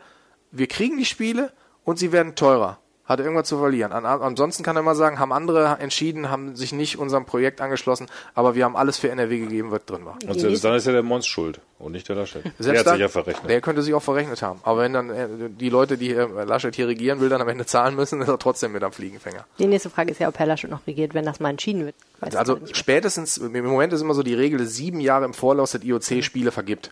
[0.52, 1.52] wir kriegen die Spiele
[1.84, 2.78] und sie werden teurer.
[3.06, 3.92] Hat er irgendwas zu verlieren.
[3.92, 8.08] An, ansonsten kann er mal sagen, haben andere entschieden, haben sich nicht unserem Projekt angeschlossen,
[8.34, 10.18] aber wir haben alles für NRW gegeben, was drin war.
[10.28, 12.44] Und selbst dann ist ja der Mons schuld und nicht der Laschet.
[12.44, 13.50] der Selbst hat dann, sich ja verrechnet.
[13.50, 14.60] Der könnte sich auch verrechnet haben.
[14.64, 17.66] Aber wenn dann äh, die Leute, die äh, Laschet hier regieren will, dann am Ende
[17.66, 19.46] zahlen müssen, ist er trotzdem mit am Fliegenfänger.
[19.60, 21.96] Die nächste Frage ist ja, ob Herr Laschet noch regiert, wenn das mal entschieden wird.
[22.22, 25.72] Weiß Also spätestens, im Moment ist immer so die Regel, dass sieben Jahre im Vorlauf
[25.72, 26.92] das IOC Spiele vergibt.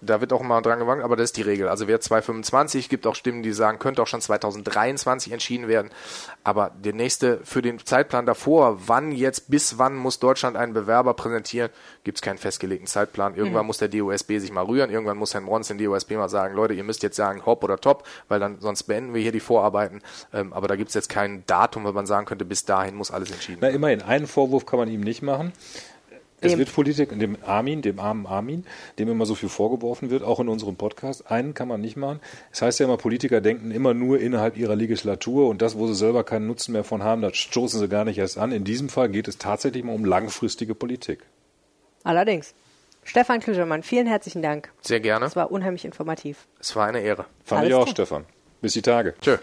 [0.00, 1.68] Da wird auch mal dran gewankt, aber das ist die Regel.
[1.68, 5.90] Also wer 2025, gibt auch Stimmen, die sagen, könnte auch schon 2023 entschieden werden.
[6.44, 11.14] Aber der nächste, für den Zeitplan davor, wann jetzt, bis wann muss Deutschland einen Bewerber
[11.14, 11.70] präsentieren,
[12.04, 13.34] gibt es keinen festgelegten Zeitplan.
[13.34, 16.54] Irgendwann muss der DOSB sich mal rühren, irgendwann muss Herrn Brons den DOSB mal sagen,
[16.54, 19.40] Leute, ihr müsst jetzt sagen, hopp oder top, weil dann sonst beenden wir hier die
[19.40, 20.00] Vorarbeiten.
[20.32, 23.10] Ähm, aber da gibt es jetzt kein Datum, wo man sagen könnte, bis dahin muss
[23.10, 23.76] alles entschieden Na, werden.
[23.76, 25.52] immerhin, einen Vorwurf kann man ihm nicht machen.
[26.40, 26.60] Es Wem?
[26.60, 28.64] wird Politik, dem Armin, dem armen Armin,
[28.98, 31.30] dem immer so viel vorgeworfen wird, auch in unserem Podcast.
[31.30, 32.20] Einen kann man nicht machen.
[32.52, 35.94] Es heißt ja immer, Politiker denken immer nur innerhalb ihrer Legislatur und das, wo sie
[35.94, 38.52] selber keinen Nutzen mehr von haben, das stoßen sie gar nicht erst an.
[38.52, 41.24] In diesem Fall geht es tatsächlich mal um langfristige Politik.
[42.04, 42.54] Allerdings.
[43.02, 44.70] Stefan Klügermann, vielen herzlichen Dank.
[44.82, 45.24] Sehr gerne.
[45.24, 46.46] Das war unheimlich informativ.
[46.60, 47.24] Es war eine Ehre.
[47.42, 47.94] Fand Alles ich auch, klar.
[47.94, 48.24] Stefan.
[48.60, 49.14] Bis die Tage.
[49.20, 49.38] Tschö.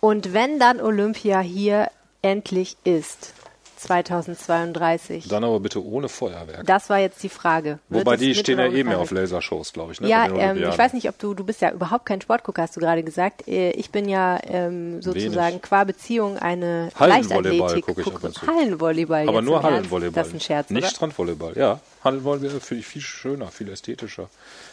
[0.00, 1.90] Und wenn dann Olympia hier
[2.22, 3.34] endlich ist,
[3.80, 6.66] 2032, Dann aber bitte ohne Feuerwerk.
[6.66, 7.78] das war jetzt die Frage.
[7.88, 10.00] Wird Wobei die stehen ja eh mehr auf Lasershows, glaube ich.
[10.00, 10.08] Ne?
[10.08, 12.80] Ja, ähm, ich weiß nicht, ob du, du bist ja überhaupt kein Sportgucker, hast du
[12.80, 13.46] gerade gesagt.
[13.48, 15.62] Äh, Ich bin ja ähm, sozusagen Wenig.
[15.62, 17.84] qua Beziehung eine Hallenvolleyball Leichtathletik.
[17.86, 18.46] gucke ich ab und zu.
[18.46, 19.28] Hallenvolleyball.
[19.28, 19.62] Aber nur?
[19.62, 20.12] Hallenvolleyball.
[20.12, 20.90] Das ist ein Scherz, Nicht oder?
[20.90, 21.52] Strandvolleyball.
[21.56, 24.28] Ja, Hallenvolleyball finde ich viel schöner, viel ästhetischer,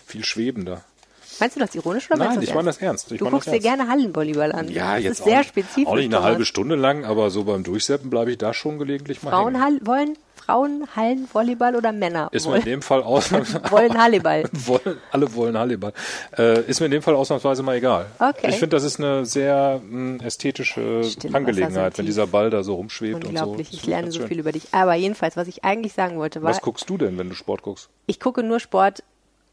[0.05, 0.83] viel schwebender.
[1.39, 3.11] Meinst du das ironisch oder Nein, ich meine das ernst.
[3.11, 4.69] Ich Du guckst dir gerne Hallenvolleyball an.
[4.69, 5.87] Ja, das jetzt ist sehr auch, spezifisch.
[5.87, 6.29] Auch nicht eine Thomas.
[6.29, 9.85] halbe Stunde lang, aber so beim Durchseppen bleibe ich da schon gelegentlich mal Frauen hängen.
[9.85, 13.31] Wollen Frauen Hallenvolleyball oder Männer Ist mir in dem Fall aus
[13.71, 14.43] wollen Halleball.
[14.53, 15.91] wollen, alle wollen Halliball.
[16.37, 18.05] Äh, ist mir in dem Fall ausnahmsweise mal egal.
[18.19, 18.49] Okay.
[18.49, 22.75] Ich finde, das ist eine sehr mh, ästhetische Stimmt, Angelegenheit, wenn dieser Ball da so
[22.75, 23.27] rumschwebt und so.
[23.29, 23.73] Unglaublich.
[23.73, 24.27] Ich lerne so schön.
[24.27, 24.67] viel über dich.
[24.71, 27.63] Aber jedenfalls, was ich eigentlich sagen wollte, war, Was guckst du denn, wenn du Sport
[27.63, 27.89] guckst?
[28.05, 29.01] ich gucke nur Sport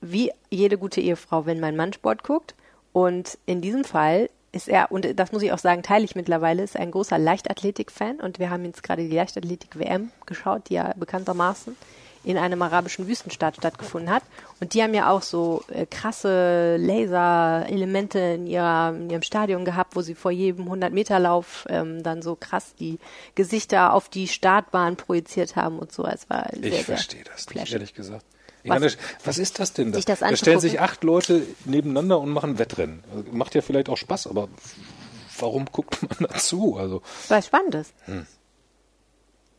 [0.02, 2.54] wie jede gute Ehefrau, wenn mein Mann Sport guckt.
[2.92, 6.62] Und in diesem Fall ist er, und das muss ich auch sagen, teile ich mittlerweile,
[6.62, 8.20] ist ein großer Leichtathletik-Fan.
[8.20, 11.74] Und wir haben jetzt gerade die Leichtathletik-WM geschaut, die ja bekanntermaßen
[12.24, 14.22] in einem arabischen Wüstenstaat stattgefunden hat.
[14.60, 19.96] Und die haben ja auch so äh, krasse Laser-Elemente in, ihrer, in ihrem Stadion gehabt,
[19.96, 22.98] wo sie vor jedem 100-Meter-Lauf ähm, dann so krass die
[23.34, 26.06] Gesichter auf die Startbahn projiziert haben und so.
[26.06, 28.24] Es war sehr, Ich verstehe das nicht, ehrlich gesagt.
[28.64, 28.80] Was?
[28.80, 28.92] meine,
[29.24, 29.92] was ist das denn?
[29.92, 33.02] Sich das da stellen sich acht Leute nebeneinander und machen Wettrennen.
[33.32, 34.48] Macht ja vielleicht auch Spaß, aber
[35.38, 36.76] warum guckt man dazu?
[36.78, 37.92] Also, Weil es spannend ist.
[38.06, 38.14] ja,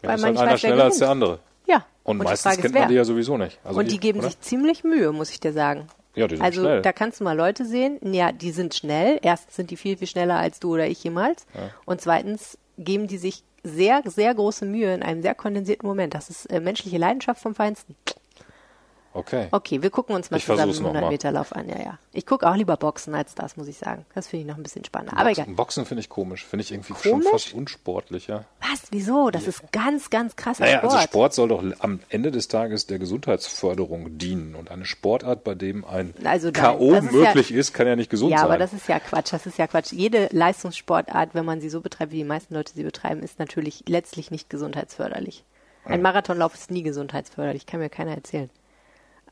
[0.02, 1.40] Weil ist man halt einer weiß, schneller als der andere.
[1.68, 1.86] Ja.
[2.04, 3.60] Und, die meistens kennt man die ja sowieso nicht.
[3.64, 4.30] Also und die ich, geben oder?
[4.30, 5.88] sich ziemlich Mühe, muss ich dir sagen.
[6.16, 6.82] Ja, die sind also schnell.
[6.82, 9.20] da kannst du mal Leute sehen, ja, die sind schnell.
[9.22, 11.46] Erstens sind die viel, viel schneller als du oder ich jemals.
[11.86, 16.14] Und zweitens geben die sich sehr, sehr große Mühe in einem sehr kondensierten Moment.
[16.14, 17.96] Das ist äh, menschliche Leidenschaft vom Feinsten.
[19.14, 19.48] Okay.
[19.52, 21.08] Okay, wir gucken uns mal Ich zusammen versuch's einen noch mal.
[21.10, 21.70] 100-Meter-Lauf an.
[21.70, 22.00] Ja, ja.
[22.14, 24.06] Ich gucke auch lieber Boxen als das, muss ich sagen.
[24.16, 25.18] Das finde ich noch ein bisschen spannender.
[25.18, 25.46] Aber egal.
[25.46, 26.46] Boxen, Boxen finde ich komisch.
[26.46, 27.28] Finde ich irgendwie schon Komisch?
[27.30, 28.46] fast unsportlich, ja.
[28.62, 28.82] Was?
[28.92, 29.30] Wieso?
[29.30, 30.94] Das ist ganz, ganz krasser Naja, Sport.
[30.94, 34.56] also Sport soll doch am Ende des Tages der Gesundheitsförderung dienen.
[34.56, 36.92] Und eine Sportart, bei dem ein Also K.O.
[36.94, 38.46] das ist möglich ist, kann ja nicht gesund Ja, sein.
[38.48, 39.32] aber das ist ja Quatsch.
[39.34, 39.92] Das ist ja Quatsch.
[39.92, 43.84] Jede Leistungssportart, wenn man sie so betreibt, wie die meisten Leute sie betreiben, ist natürlich
[43.88, 45.44] letztlich nicht gesundheitsförderlich.
[45.86, 48.50] Ein Marathonlauf ist nie gesundheitsförderlich, kann mir keiner erzählen.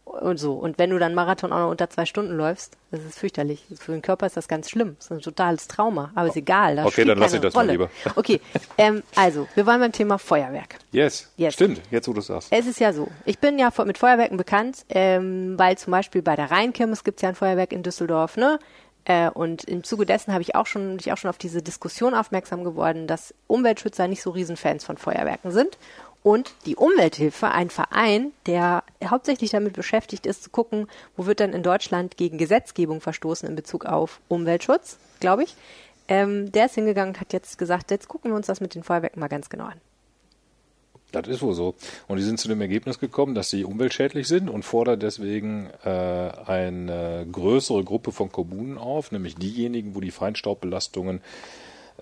[0.04, 0.54] Und so.
[0.54, 3.66] Und wenn du dann Marathon auch noch unter zwei Stunden läufst, das ist fürchterlich.
[3.80, 4.96] Für den Körper ist das ganz schlimm.
[4.98, 6.12] Das ist ein totales Trauma.
[6.16, 6.76] Aber ist egal.
[6.76, 7.72] Das Okay, dann lass keine ich das mal Rolle.
[7.72, 7.90] lieber.
[8.16, 8.42] Okay,
[8.78, 10.80] ähm, also, wir waren beim Thema Feuerwerk.
[10.92, 11.30] yes.
[11.38, 11.54] Yes.
[11.54, 12.50] stimmt, jetzt wo du es sagst.
[12.52, 13.08] Es ist ja so.
[13.26, 17.22] Ich bin ja mit Feuerwerken bekannt, ähm, weil zum Beispiel bei der Rheinkirmes gibt es
[17.22, 18.60] ja ein Feuerwerk in Düsseldorf, ne?
[19.06, 21.62] Äh, und im Zuge dessen habe ich auch schon, bin ich auch schon auf diese
[21.62, 25.78] Diskussion aufmerksam geworden, dass Umweltschützer nicht so Riesenfans von Feuerwerken sind.
[26.24, 31.54] Und die Umwelthilfe, ein Verein, der hauptsächlich damit beschäftigt ist, zu gucken, wo wird denn
[31.54, 35.56] in Deutschland gegen Gesetzgebung verstoßen in Bezug auf Umweltschutz, glaube ich.
[36.08, 38.84] Ähm, der ist hingegangen und hat jetzt gesagt, jetzt gucken wir uns das mit den
[38.84, 39.82] Feuerwerken mal ganz genau an.
[41.12, 41.76] Das ist wohl so.
[42.08, 45.90] Und die sind zu dem Ergebnis gekommen, dass sie umweltschädlich sind und fordern deswegen äh,
[45.90, 51.22] eine größere Gruppe von Kommunen auf, nämlich diejenigen, wo die Feinstaubbelastungen äh,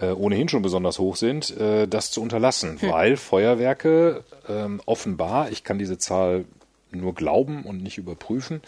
[0.08, 5.80] ohnehin schon besonders hoch sind, äh, das zu unterlassen, weil Feuerwerke ähm, offenbar, ich kann
[5.80, 6.46] diese Zahl
[6.92, 8.62] nur glauben und nicht überprüfen.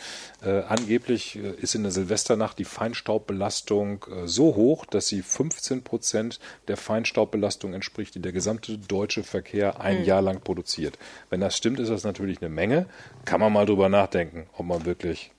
[0.43, 5.83] Äh, angeblich äh, ist in der Silvesternacht die Feinstaubbelastung äh, so hoch, dass sie 15
[5.83, 10.97] Prozent der Feinstaubbelastung entspricht, die der gesamte deutsche Verkehr ein Jahr lang produziert.
[11.29, 12.85] Wenn das stimmt, ist das natürlich eine Menge.
[13.25, 15.31] Kann man mal drüber nachdenken, ob man wirklich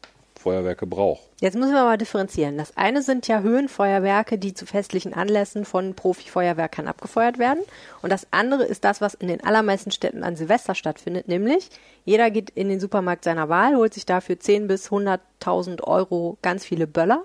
[0.43, 1.23] Feuerwerke braucht.
[1.41, 2.59] Jetzt müssen wir mal differenzieren.
[2.59, 7.63] Das eine sind ja Höhenfeuerwerke, die zu festlichen Anlässen von Profifeuerwerkern abgefeuert werden.
[8.03, 11.71] Und das andere ist das, was in den allermeisten Städten an Silvester stattfindet, nämlich
[12.05, 16.65] jeder geht in den Supermarkt seiner Wahl, holt sich dafür 10 bis 100.000 Euro ganz
[16.65, 17.23] viele Böller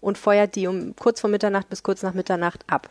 [0.00, 2.88] und feuert die um kurz vor Mitternacht bis kurz nach Mitternacht ab.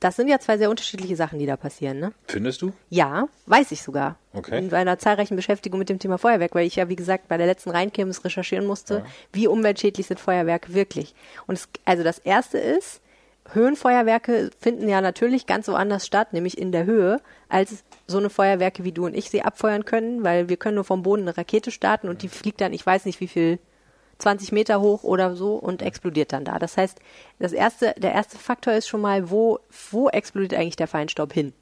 [0.00, 2.12] Das sind ja zwei sehr unterschiedliche Sachen, die da passieren, ne?
[2.26, 2.72] Findest du?
[2.88, 4.16] Ja, weiß ich sogar.
[4.32, 4.58] Okay.
[4.58, 7.46] In einer zahlreichen Beschäftigung mit dem Thema Feuerwerk, weil ich ja, wie gesagt, bei der
[7.46, 11.14] letzten Rheinkirmes recherchieren musste, wie umweltschädlich sind Feuerwerke wirklich.
[11.48, 13.00] Und es, also das erste ist,
[13.52, 18.84] Höhenfeuerwerke finden ja natürlich ganz woanders statt, nämlich in der Höhe, als so eine Feuerwerke
[18.84, 21.70] wie du und ich sie abfeuern können, weil wir können nur vom Boden eine Rakete
[21.70, 23.58] starten und die fliegt dann, ich weiß nicht wie viel,
[24.18, 26.58] 20 Meter hoch oder so und explodiert dann da.
[26.58, 26.98] Das heißt,
[27.38, 31.52] das erste, der erste Faktor ist schon mal, wo, wo explodiert eigentlich der Feinstaub hin?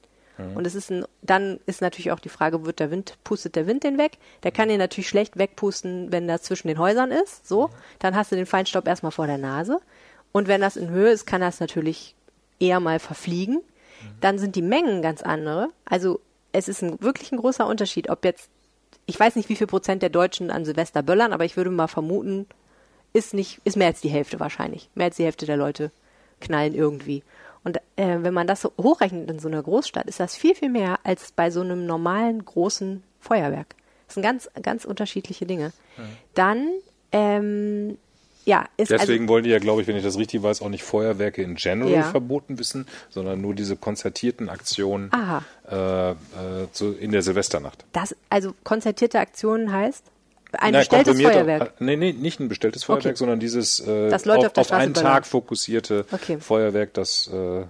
[0.55, 3.67] Und es ist ein, dann ist natürlich auch die Frage, wird der Wind, pustet der
[3.67, 4.19] Wind den weg?
[4.43, 7.71] Der kann den natürlich schlecht wegpusten, wenn das zwischen den Häusern ist, so.
[8.01, 9.81] Dann hast du den Feinstaub erstmal vor der Nase.
[10.33, 12.15] Und wenn das in Höhe ist, kann das natürlich
[12.61, 13.63] eher mal verfliegen.
[14.21, 15.71] Dann sind die Mengen ganz andere.
[15.87, 16.21] Also
[16.53, 18.51] es ist ein, wirklich ein großer Unterschied, ob jetzt,
[19.07, 21.87] ich weiß nicht, wie viel Prozent der Deutschen an Silvester böllern, aber ich würde mal
[21.87, 22.47] vermuten,
[23.13, 24.91] ist nicht, ist mehr als die Hälfte wahrscheinlich.
[24.95, 25.91] Mehr als die Hälfte der Leute
[26.41, 27.23] knallen irgendwie.
[27.65, 30.69] Und äh, wenn man das so hochrechnet in so einer Großstadt, ist das viel, viel
[30.69, 33.75] mehr als bei so einem normalen großen Feuerwerk.
[34.07, 35.73] Das sind ganz, ganz unterschiedliche Dinge.
[36.35, 36.69] Dann,
[37.13, 37.99] ähm,
[38.47, 40.69] ja, ist Deswegen also, wollen die ja, glaube ich, wenn ich das richtig weiß, auch
[40.71, 42.03] nicht Feuerwerke in general Ja.
[42.05, 45.11] verboten wissen, sondern nur diese konzertierten Aktionen
[45.71, 46.15] äh, äh,
[46.73, 47.85] zu, in der Silvesternacht.
[47.93, 50.05] das, also konzertierte Aktionen heißt,
[50.53, 51.73] Ein Na, bestelltes Feuerwerk.
[51.81, 53.17] äh, Nee, nee, nicht ein bestelltes Feuerwerk, Okay.
[53.17, 54.95] sondern dieses äh, auf auf, auf einen.
[54.95, 56.39] Tag fokussierte Okay.
[56.39, 57.65] Feuerwerk, das äh,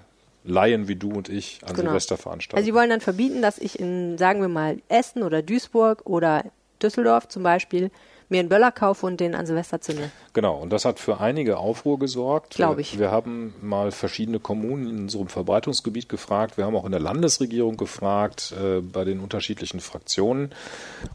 [0.45, 1.89] Laien wie du und ich an Genau.
[1.89, 2.59] Silvester veranstalten.
[2.59, 6.45] Also sie wollen dann verbieten, dass ich in, sagen wir mal, Essen oder Duisburg oder
[6.83, 7.91] Düsseldorf zum Beispiel
[8.29, 10.11] mir einen Böller kaufe und den an Silvester zünde.
[10.33, 12.55] Genau, und das hat für einige Aufruhr gesorgt.
[12.57, 12.99] Glaub Wir- ich.
[12.99, 16.57] Wir haben mal verschiedene Kommunen in unserem Verbreitungsgebiet gefragt.
[16.57, 20.51] Wir haben auch in der Landesregierung gefragt, äh, bei den unterschiedlichen Fraktionen.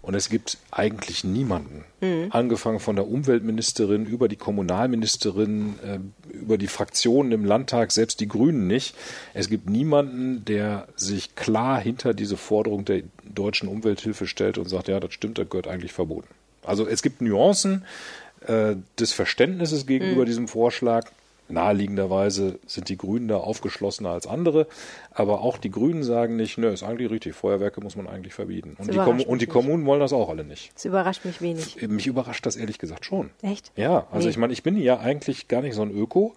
[0.01, 2.27] Und es gibt eigentlich niemanden, Mhm.
[2.31, 5.99] angefangen von der Umweltministerin über die Kommunalministerin, äh,
[6.33, 8.95] über die Fraktionen im Landtag, selbst die Grünen nicht.
[9.33, 14.87] Es gibt niemanden, der sich klar hinter diese Forderung der deutschen Umwelthilfe stellt und sagt,
[14.87, 16.27] ja, das stimmt, das gehört eigentlich verboten.
[16.63, 17.85] Also es gibt Nuancen
[18.47, 21.09] äh, des Verständnisses gegenüber diesem Vorschlag.
[21.49, 24.67] Naheliegenderweise sind die Grünen da aufgeschlossener als andere,
[25.11, 28.75] aber auch die Grünen sagen nicht, nö, ist eigentlich richtig, Feuerwerke muss man eigentlich verbieten.
[28.79, 29.47] Und die, und die.
[29.47, 30.71] Kommunen wollen das auch alle nicht.
[30.75, 31.85] Das überrascht mich wenig.
[31.89, 33.31] Mich überrascht das ehrlich gesagt schon.
[33.41, 33.73] Echt?
[33.75, 34.31] Ja, also Nee.
[34.31, 36.33] ich meine, ich bin ja eigentlich gar nicht so ein Öko,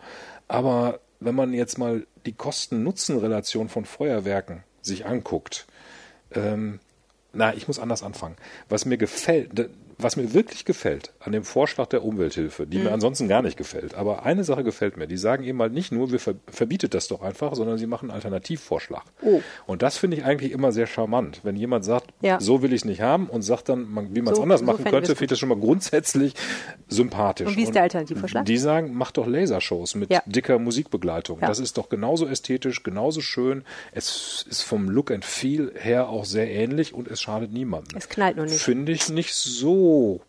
[0.48, 5.66] aber wenn man jetzt mal die Kosten-Nutzen-Relation von Feuerwerken sich anguckt,
[6.34, 6.80] ähm,
[7.32, 8.36] na, ich muss anders anfangen.
[8.68, 12.94] Was mir gefällt, was mir wirklich gefällt an dem Vorschlag der Umwelthilfe, die mir Mhm.
[12.94, 15.06] ansonsten gar nicht gefällt, aber eine Sache gefällt mir.
[15.06, 18.10] Die sagen eben halt nicht nur, wir ver verbietet das doch einfach, sondern sie machen
[18.10, 19.04] einen Alternativvorschlag.
[19.22, 19.40] Oh.
[19.66, 21.40] Und das finde ich eigentlich immer sehr charmant.
[21.42, 22.40] Wenn jemand sagt, Ja.
[22.40, 24.60] so will ich es nicht haben und sagt dann, man, wie man es So- anders
[24.60, 26.34] so machen könnte, finde ich das schon mal grundsätzlich
[26.88, 27.46] sympathisch.
[27.48, 28.44] Und wie ist der Alternativvorschlag?
[28.44, 30.22] Die sagen, mach doch Lasershows mit Ja.
[30.26, 31.40] dicker Musikbegleitung.
[31.40, 31.46] Ja.
[31.48, 33.64] Das ist doch genauso ästhetisch, genauso schön.
[33.92, 37.96] Es ist vom Look and Feel her auch sehr ähnlich und es schadet niemandem.
[37.96, 38.58] Es knallt nur nicht.
[38.60, 39.83] Finde ich nicht so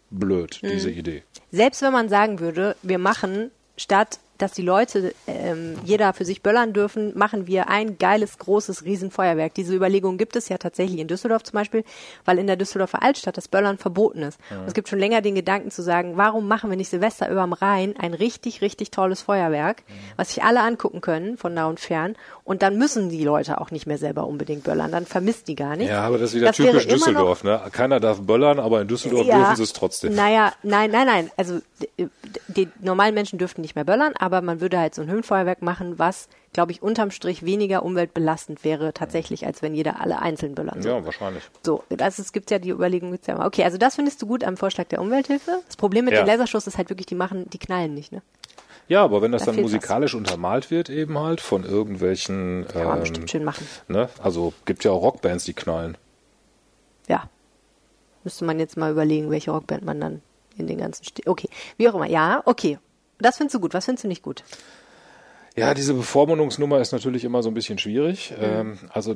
[0.10, 0.68] blöd, Mhm.
[0.70, 1.24] diese Idee.
[1.52, 6.42] Selbst wenn man sagen würde, wir machen statt dass die Leute ähm, jeder für sich
[6.42, 9.54] böllern dürfen, machen wir ein geiles, großes Riesenfeuerwerk.
[9.54, 11.84] Diese Überlegung gibt es ja tatsächlich in Düsseldorf zum Beispiel,
[12.26, 14.40] weil in der Düsseldorfer Altstadt das Böllern verboten ist.
[14.52, 17.54] Und es gibt schon länger den Gedanken zu sagen, warum machen wir nicht Silvester überm
[17.54, 19.84] Rhein ein richtig, richtig tolles Feuerwerk,
[20.18, 22.16] was sich alle angucken können, von nah und fern.
[22.44, 24.92] Und dann müssen die Leute auch nicht mehr selber unbedingt böllern.
[24.92, 25.90] Dann vermisst die gar nicht.
[25.90, 27.44] Ja, aber das ist wieder Das typisch immer noch- Düsseldorf.
[27.44, 27.62] Ne?
[27.72, 30.14] Keiner darf böllern, aber in Düsseldorf dürfen sie es trotzdem.
[30.14, 31.32] Naja, nein, nein, nein.
[31.38, 31.60] Also
[31.98, 32.08] d-
[32.48, 36.00] die normalen Menschen dürften nicht mehr böllern, aber man würde halt so ein Höhenfeuerwerk machen,
[36.00, 40.72] was, glaube ich, unterm Strich weniger umweltbelastend wäre tatsächlich, als wenn jeder alle einzeln würde.
[40.82, 41.44] Ja, wahrscheinlich.
[41.64, 43.46] So, das ist, gibt's ja die Überlegung, gibt's ja immer.
[43.46, 45.60] Okay, also das findest du gut am Vorschlag der Umwelthilfe.
[45.68, 46.22] Das Problem mit Ja.
[46.24, 48.22] den Lasershows ist halt wirklich, die machen, die knallen nicht, ne?
[48.88, 49.72] Ja, aber wenn das Da dann fehlt was.
[49.74, 52.66] musikalisch untermalt wird, eben halt von irgendwelchen.
[52.72, 53.68] Kann man ähm, bestimmt schön machen.
[53.88, 54.10] ne?
[54.22, 55.98] Also gibt ja auch Rockbands, die knallen.
[57.08, 57.30] Ja.
[58.24, 60.22] Müsste man jetzt mal überlegen, welche Rockband man dann
[60.58, 62.08] in den ganzen Sti Okay, wie auch immer.
[62.08, 62.78] Ja, okay.
[63.20, 63.74] Das findest du gut.
[63.74, 64.44] Was findest du nicht gut?
[65.56, 68.34] Ja, diese Bevormundungsnummer ist natürlich immer so ein bisschen schwierig.
[68.40, 69.16] Ähm, also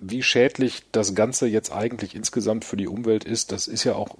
[0.00, 4.16] wie schädlich das Ganze jetzt eigentlich insgesamt für die Umwelt ist, das ist ja auch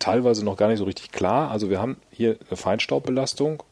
[0.00, 1.50] teilweise noch gar nicht so richtig klar.
[1.50, 3.62] Also wir haben hier eine Feinstaubbelastung,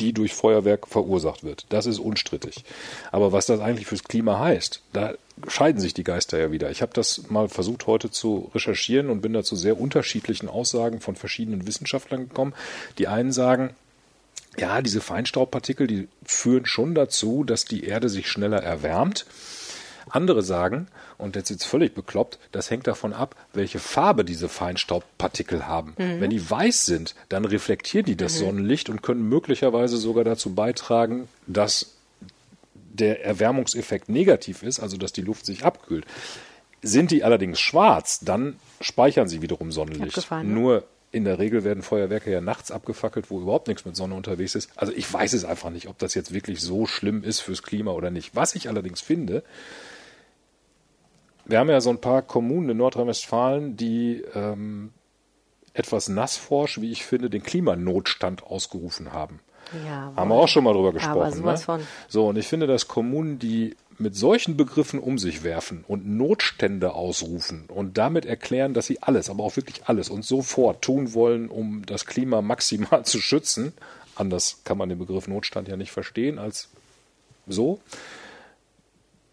[0.00, 1.66] die durch Feuerwerk verursacht wird.
[1.68, 2.64] Das ist unstrittig.
[3.12, 5.14] Aber was das eigentlich fürs Klima heißt, da
[5.48, 6.70] scheiden sich die Geister ja wieder.
[6.70, 11.00] Ich habe das mal versucht heute zu recherchieren und bin da zu sehr unterschiedlichen Aussagen
[11.00, 12.54] von verschiedenen Wissenschaftlern gekommen.
[12.98, 13.70] Die einen sagen,
[14.58, 19.26] ja, diese Feinstaubpartikel, die führen schon dazu, dass die Erde sich schneller erwärmt.
[20.08, 20.86] Andere sagen,
[21.18, 25.94] und jetzt ist völlig bekloppt, das hängt davon ab, welche Farbe diese Feinstaubpartikel haben.
[26.20, 31.28] Wenn die weiß sind, dann reflektieren die das Sonnenlicht und können möglicherweise sogar dazu beitragen,
[31.46, 31.96] dass
[32.92, 36.04] der Erwärmungseffekt negativ ist, also dass die Luft sich abkühlt.
[36.82, 40.30] Sind die allerdings schwarz, dann speichern sie wiederum Sonnenlicht.
[40.30, 40.44] Ne?
[40.44, 40.84] Nur
[41.16, 44.70] in der Regel werden Feuerwerke ja nachts abgefackelt, wo überhaupt nichts mit Sonne unterwegs ist.
[44.76, 47.92] Also ich weiß es einfach nicht, ob das jetzt wirklich so schlimm ist fürs Klima
[47.92, 48.36] oder nicht.
[48.36, 49.42] Was ich allerdings finde,
[51.46, 54.92] wir haben ja so ein paar Kommunen in Nordrhein-Westfalen, die ähm,
[55.72, 59.40] etwas nassforsch, wie ich finde, den Klimanotstand ausgerufen haben.
[59.86, 61.18] Ja, Haben wir auch schon mal drüber gesprochen.
[61.18, 61.64] Aber sowas ne?
[61.64, 61.80] von.
[62.08, 66.94] So, und ich finde, dass Kommunen, die mit solchen Begriffen um sich werfen und Notstände
[66.94, 71.48] ausrufen und damit erklären, dass sie alles, aber auch wirklich alles und sofort tun wollen,
[71.48, 73.72] um das Klima maximal zu schützen,
[74.14, 76.68] anders kann man den Begriff Notstand ja nicht verstehen als
[77.46, 77.80] so,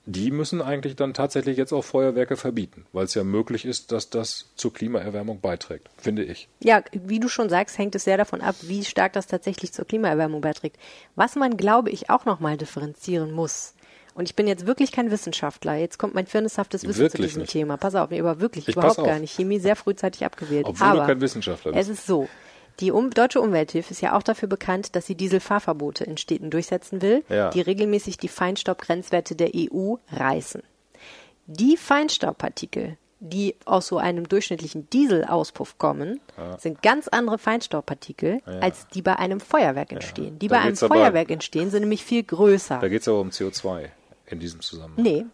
[0.06, 4.10] die müssen eigentlich dann tatsächlich jetzt auch Feuerwerke verbieten, weil es ja möglich ist, dass
[4.10, 6.50] das zur Klimaerwärmung beiträgt, finde ich.
[6.60, 9.86] Ja, wie du schon sagst, hängt es sehr davon ab, wie stark das tatsächlich zur
[9.86, 10.78] Klimaerwärmung beiträgt.
[11.16, 13.76] Was man, glaube ich, auch nochmal differenzieren muss.
[14.16, 15.76] Und ich bin jetzt wirklich kein Wissenschaftler.
[15.76, 17.52] Jetzt kommt mein firneshaftes Wissen zu Wirklich diesem nicht.
[17.52, 17.78] Thema.
[17.78, 19.36] Pass auf, nee, aber wirklich Ich überhaupt gar nicht.
[19.36, 20.66] Chemie sehr frühzeitig abgewählt.
[20.68, 21.90] Obwohl aber du kein Wissenschaftler bist.
[21.90, 22.28] Es ist so.
[22.80, 27.02] Die um, deutsche Umwelthilfe ist ja auch dafür bekannt, dass sie Dieselfahrverbote in Städten durchsetzen
[27.02, 27.50] will, Ja.
[27.52, 30.62] die regelmäßig die Feinstaubgrenzwerte der EU reißen.
[31.48, 36.20] Die Feinstaubpartikel die aus so einem durchschnittlichen Dieselauspuff kommen,
[36.58, 40.38] sind ganz andere Feinstaubpartikel, als die bei einem Feuerwerk entstehen.
[40.40, 42.80] Die Da bei einem geht's aber- Feuerwerk entstehen, sind nämlich viel größer.
[42.82, 43.86] Da geht es aber um CO2
[44.34, 45.02] in diesem Zusammenhang.
[45.04, 45.26] Nee.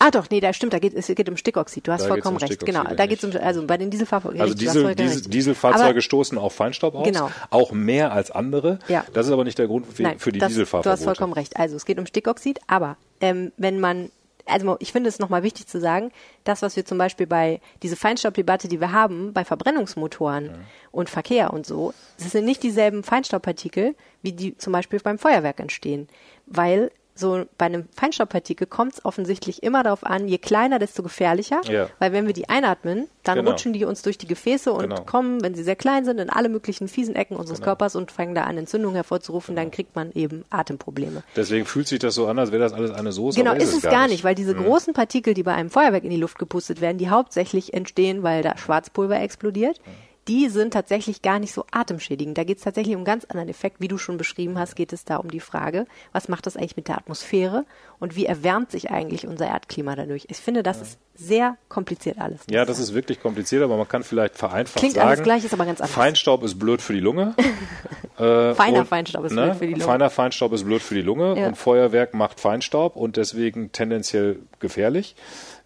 [0.00, 1.86] Ah doch, nee, da stimmt, da geht es geht um Stickoxid.
[1.86, 2.64] Du hast Da vollkommen um recht.
[2.64, 4.40] Genau, da geht es um also bei den Dieselfahrzeugen.
[4.40, 5.22] Also Diesel, Diesel.
[5.22, 7.30] Dieselfahrzeuge Aber- stoßen auch Feinstaub aus, Genau.
[7.50, 8.78] auch mehr als andere.
[8.86, 9.04] Ja.
[9.12, 10.88] Das ist aber nicht der Grund für, Nein, für die das, Dieselfahrverbote.
[10.88, 11.56] Du hast vollkommen recht.
[11.56, 14.10] Also es geht um Stickoxid, aber ähm, wenn man,
[14.46, 16.12] also ich finde es nochmal wichtig zu sagen,
[16.44, 20.50] das, was wir zum Beispiel bei diese Feinstaubdebatte, die wir haben, bei Verbrennungsmotoren
[20.92, 25.58] und Verkehr und so, das sind nicht dieselben Feinstaubpartikel, wie die zum Beispiel beim Feuerwerk
[25.58, 26.08] entstehen,
[26.46, 31.60] weil so bei einem Feinstaubpartikel kommt es offensichtlich immer darauf an, je kleiner, desto gefährlicher.
[31.68, 31.88] Ja.
[31.98, 33.50] Weil wenn wir die einatmen, dann Genau.
[33.50, 35.02] rutschen die uns durch die Gefäße und Genau.
[35.02, 38.34] kommen, wenn sie sehr klein sind, in alle möglichen fiesen Ecken unseres Körpers und fangen
[38.34, 41.22] da an, Entzündungen hervorzurufen, dann kriegt man eben Atemprobleme.
[41.36, 43.38] Deswegen fühlt sich das so an, als wäre das alles eine Soße.
[43.38, 46.10] Genau, aber ist es gar nicht, weil diese großen Partikel, die bei einem Feuerwerk in
[46.10, 49.80] die Luft gepustet werden, die hauptsächlich entstehen, weil da Schwarzpulver explodiert,
[50.28, 52.36] die sind tatsächlich gar nicht so atemschädigend.
[52.36, 53.80] Da geht es tatsächlich um einen ganz anderen Effekt.
[53.80, 56.76] Wie du schon beschrieben hast, geht es da um die Frage, was macht das eigentlich
[56.76, 57.64] mit der Atmosphäre
[57.98, 60.26] und wie erwärmt sich eigentlich unser Erdklima dadurch?
[60.28, 62.42] Ich finde, das ist sehr kompliziert alles.
[62.50, 65.08] Ja, das ist wirklich kompliziert, aber man kann vielleicht vereinfacht Klingt sagen.
[65.08, 65.94] alles gleich, ist aber ganz anders.
[65.94, 67.34] Feinstaub ist blöd für die Lunge.
[68.18, 69.84] äh, Feiner und, Feinstaub ist ne, blöd für die Lunge.
[69.84, 71.48] Feiner Feinstaub ist blöd für die Lunge Ja.
[71.48, 75.16] und Feuerwerk macht Feinstaub und deswegen tendenziell gefährlich,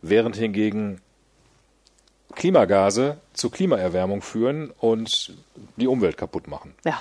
[0.01, 1.01] während hingegen
[2.33, 5.35] Klimagase zu Klimaerwärmung führen und
[5.77, 6.75] die Umwelt kaputt machen.
[6.85, 7.01] Ja.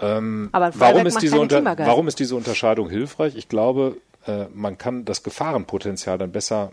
[0.00, 3.34] Ähm, warum, ist diese warum ist diese Unterscheidung hilfreich?
[3.34, 6.70] Ich glaube, äh, man kann das Gefahrenpotenzial dann besser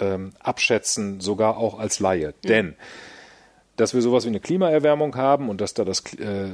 [0.00, 2.34] ähm, abschätzen, sogar auch als Laie.
[2.44, 2.76] Denn
[3.76, 6.48] dass wir sowas wie eine Klimaerwärmung haben und dass da das, äh,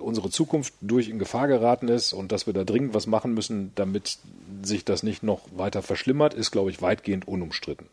[0.00, 3.72] unsere Zukunft durch in Gefahr geraten ist und dass wir da dringend was machen müssen,
[3.74, 4.18] damit
[4.62, 7.86] sich das nicht noch weiter verschlimmert, ist, glaube ich, weitgehend unumstritten.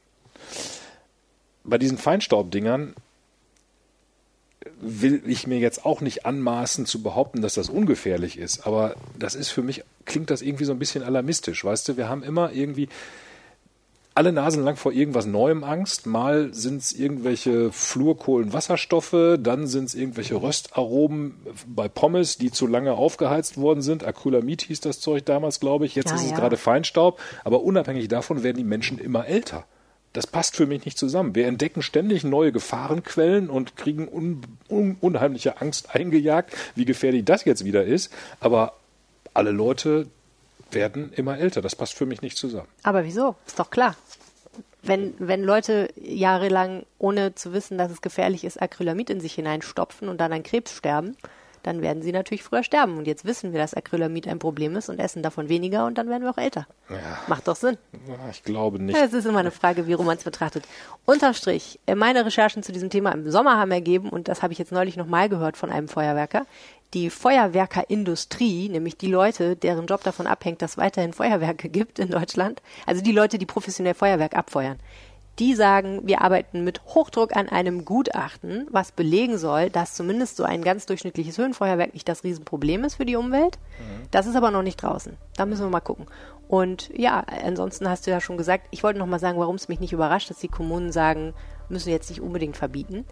[1.66, 2.94] Bei diesen Feinstaubdingern
[4.80, 9.36] will ich mir jetzt auch nicht anmaßen zu behaupten, dass das ungefährlich ist, aber das
[9.36, 12.52] ist für mich, klingt das irgendwie so ein bisschen alarmistisch, weißt du, wir haben immer
[12.52, 12.90] irgendwie
[14.16, 16.06] alle Nasen lang vor irgendwas Neuem Angst.
[16.06, 21.36] Mal sind es irgendwelche Fluorkohlenwasserstoffe, dann sind es irgendwelche Röstaromen
[21.68, 24.06] bei Pommes, die zu lange aufgeheizt worden sind.
[24.06, 25.96] Acrylamid hieß das Zeug damals, glaube ich.
[25.96, 26.38] Jetzt Ja, ist es ja.
[26.38, 27.20] gerade Feinstaub.
[27.44, 29.66] Aber unabhängig davon werden die Menschen immer älter.
[30.16, 31.36] Das passt für mich nicht zusammen.
[31.36, 37.44] Wir entdecken ständig neue Gefahrenquellen und kriegen un, un, unheimliche Angst eingejagt, wie gefährlich das
[37.44, 38.14] jetzt wieder ist.
[38.40, 38.78] Aber
[39.34, 40.08] alle Leute
[40.72, 41.62] werden immer älter.
[41.62, 42.70] Das passt für mich nicht zusammen.
[42.84, 43.36] Aber wieso?
[43.46, 43.98] Ist doch klar.
[44.82, 50.08] Wenn, wenn Leute jahrelang, ohne zu wissen, dass es gefährlich ist, Acrylamid in sich hineinstopfen
[50.08, 51.18] und dann an Krebs sterben,
[51.66, 52.98] dann werden sie natürlich früher sterben.
[52.98, 56.10] Und jetzt wissen wir, dass Acrylamid ein Problem ist und essen davon weniger und dann
[56.10, 56.68] werden wir auch älter.
[57.28, 57.78] Macht doch Sinn.
[58.08, 58.98] Ja, Ich glaube nicht.
[58.98, 60.66] Ja, Es ist immer eine Frage, wie man es betrachtet.
[61.06, 64.54] Unterm Strich, äh, meine Recherchen zu diesem Thema im Sommer haben ergeben, und das habe
[64.54, 66.46] ich jetzt neulich nochmal gehört von einem Feuerwerker,
[66.94, 72.10] die Feuerwerkerindustrie, nämlich die Leute, deren Job davon abhängt, dass es weiterhin Feuerwerke gibt in
[72.10, 74.78] Deutschland, also die Leute, die professionell Feuerwerk abfeuern,
[75.40, 80.44] die sagen, wir arbeiten mit Hochdruck an einem Gutachten, was belegen soll, dass zumindest so
[80.44, 83.60] ein ganz durchschnittliches Höhenfeuerwerk nicht das Riesenproblem ist für die Umwelt.
[84.12, 85.18] Das ist aber noch nicht draußen.
[85.36, 86.06] Da müssen wir mal gucken.
[86.48, 89.68] Und ja, ansonsten hast du ja schon gesagt, ich wollte noch mal sagen, warum es
[89.68, 91.34] mich nicht überrascht, dass die Kommunen sagen,
[91.70, 93.04] müssen wir jetzt nicht unbedingt verbieten.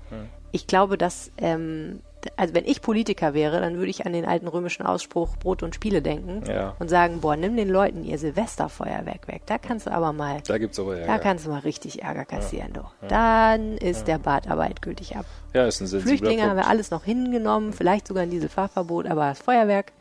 [0.52, 2.02] Ich glaube, dass, ähm,
[2.38, 5.76] also wenn ich Politiker wäre, dann würde ich an den alten römischen Ausspruch Brot und
[5.76, 6.76] Spiele denken Ja.
[6.80, 9.42] und sagen, boah, nimm den Leuten ihr Silvesterfeuerwerk weg.
[9.46, 11.20] Da kannst du aber mal Da gibt's aber da Ärger.
[11.20, 12.82] kannst du mal richtig Ärger kassieren, du.
[13.08, 15.26] Dann ist der Bad aber endgültig ab.
[15.54, 16.66] ja, ist ein sensibler Flüchtlinge haben Punkt.
[16.66, 19.92] wir alles noch hingenommen, vielleicht sogar ein Dieselfahrverbot, aber das Feuerwerk,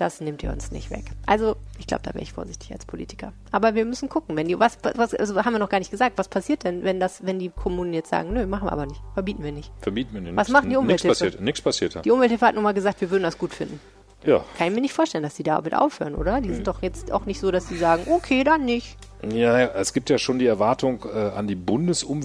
[0.00, 1.04] das nimmt ihr uns nicht weg.
[1.26, 3.32] Also, ich glaube, da wäre ich vorsichtig als Politiker.
[3.50, 6.16] Aber wir müssen gucken, wenn die, was, was, also haben wir noch gar nicht gesagt,
[6.16, 9.00] was passiert denn, wenn das, wenn die Kommunen jetzt sagen, nö, machen wir aber nicht,
[9.14, 9.70] verbieten wir nicht.
[9.80, 10.36] Verbieten wir nicht.
[10.36, 11.24] Was machen die Nichts Umwelthilfe?
[11.24, 11.40] passiert.
[11.42, 12.04] Nichts passiert.
[12.04, 13.80] Die Umwelthilfe hat nun mal gesagt, wir würden das gut finden.
[14.24, 14.44] Ja.
[14.56, 16.40] Kann ich mir nicht vorstellen, dass die damit aufhören, oder?
[16.40, 18.96] Die sind doch jetzt auch nicht so, dass die sagen, okay, dann nicht.
[19.22, 21.54] Ja, ja, es gibt ja schon die Erwartung äh, an die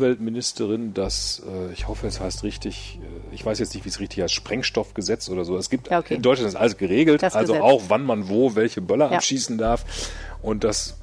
[0.04, 4.00] Bundesumweltministerin, dass, äh, ich hoffe, es heißt richtig, äh, ich weiß jetzt nicht, wie es
[4.00, 5.58] richtig heißt, Sprengstoffgesetz oder so.
[5.58, 6.16] Es gibt Ja, okay.
[6.16, 7.64] in Deutschland ist alles geregelt, Das also Gesetz.
[7.64, 9.18] auch wann man wo welche Böller Ja.
[9.18, 9.86] abschießen darf.
[10.42, 10.98] Und das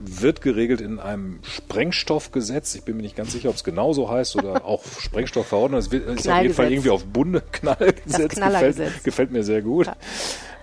[0.00, 2.74] wird geregelt in einem Sprengstoffgesetz.
[2.74, 5.80] Ich bin mir nicht ganz sicher, ob es genauso heißt oder auch Sprengstoffverordnung.
[5.80, 8.34] Es ist auf jeden Fall irgendwie auf Bunde Knallgesetz.
[8.34, 8.86] Knallergesetz.
[8.86, 9.90] Gefällt, gefällt mir sehr gut.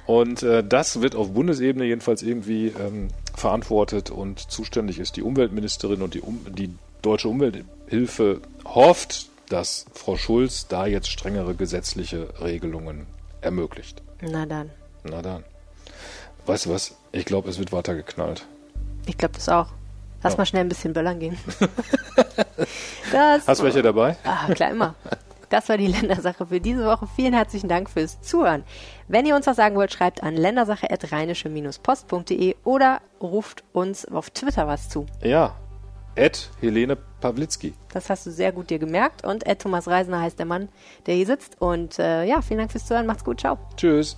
[0.06, 6.02] Und äh, das wird auf Bundesebene jedenfalls irgendwie ähm, verantwortet und zuständig ist die Umweltministerin
[6.02, 6.70] und die, um, die
[7.02, 13.06] Deutsche Umwelthilfe hofft, dass Frau Schulz da jetzt strengere gesetzliche Regelungen
[13.42, 14.02] ermöglicht.
[14.22, 14.70] Na dann.
[15.04, 15.44] Na dann.
[16.46, 16.96] Weißt du was?
[17.12, 18.46] Ich glaube, es wird weiter geknallt.
[19.08, 19.68] Ich glaube das auch.
[20.24, 20.38] Lass Ja.
[20.38, 21.38] mal schnell ein bisschen böllern gehen.
[23.12, 24.16] das Hast du welche dabei?
[24.24, 24.96] Ah, klar, immer.
[25.50, 27.08] Das war die Ländersache für diese Woche.
[27.16, 28.64] Vielen herzlichen Dank fürs Zuhören.
[29.08, 34.90] Wenn ihr uns was sagen wollt, schreibt an ländersache.rheinische-post.de oder ruft uns auf Twitter was
[34.90, 35.06] zu.
[35.22, 35.56] Ja.
[36.16, 37.74] Ed Helene Pawlitzki.
[37.94, 39.26] Das hast du sehr gut dir gemerkt.
[39.26, 40.70] Und Ed Thomas Reisner heißt der Mann,
[41.06, 41.62] der hier sitzt.
[41.62, 43.06] Und äh, ja, vielen Dank fürs Zuhören.
[43.06, 43.42] Macht's gut.
[43.42, 43.58] Ciao.
[43.78, 44.18] Tschüss.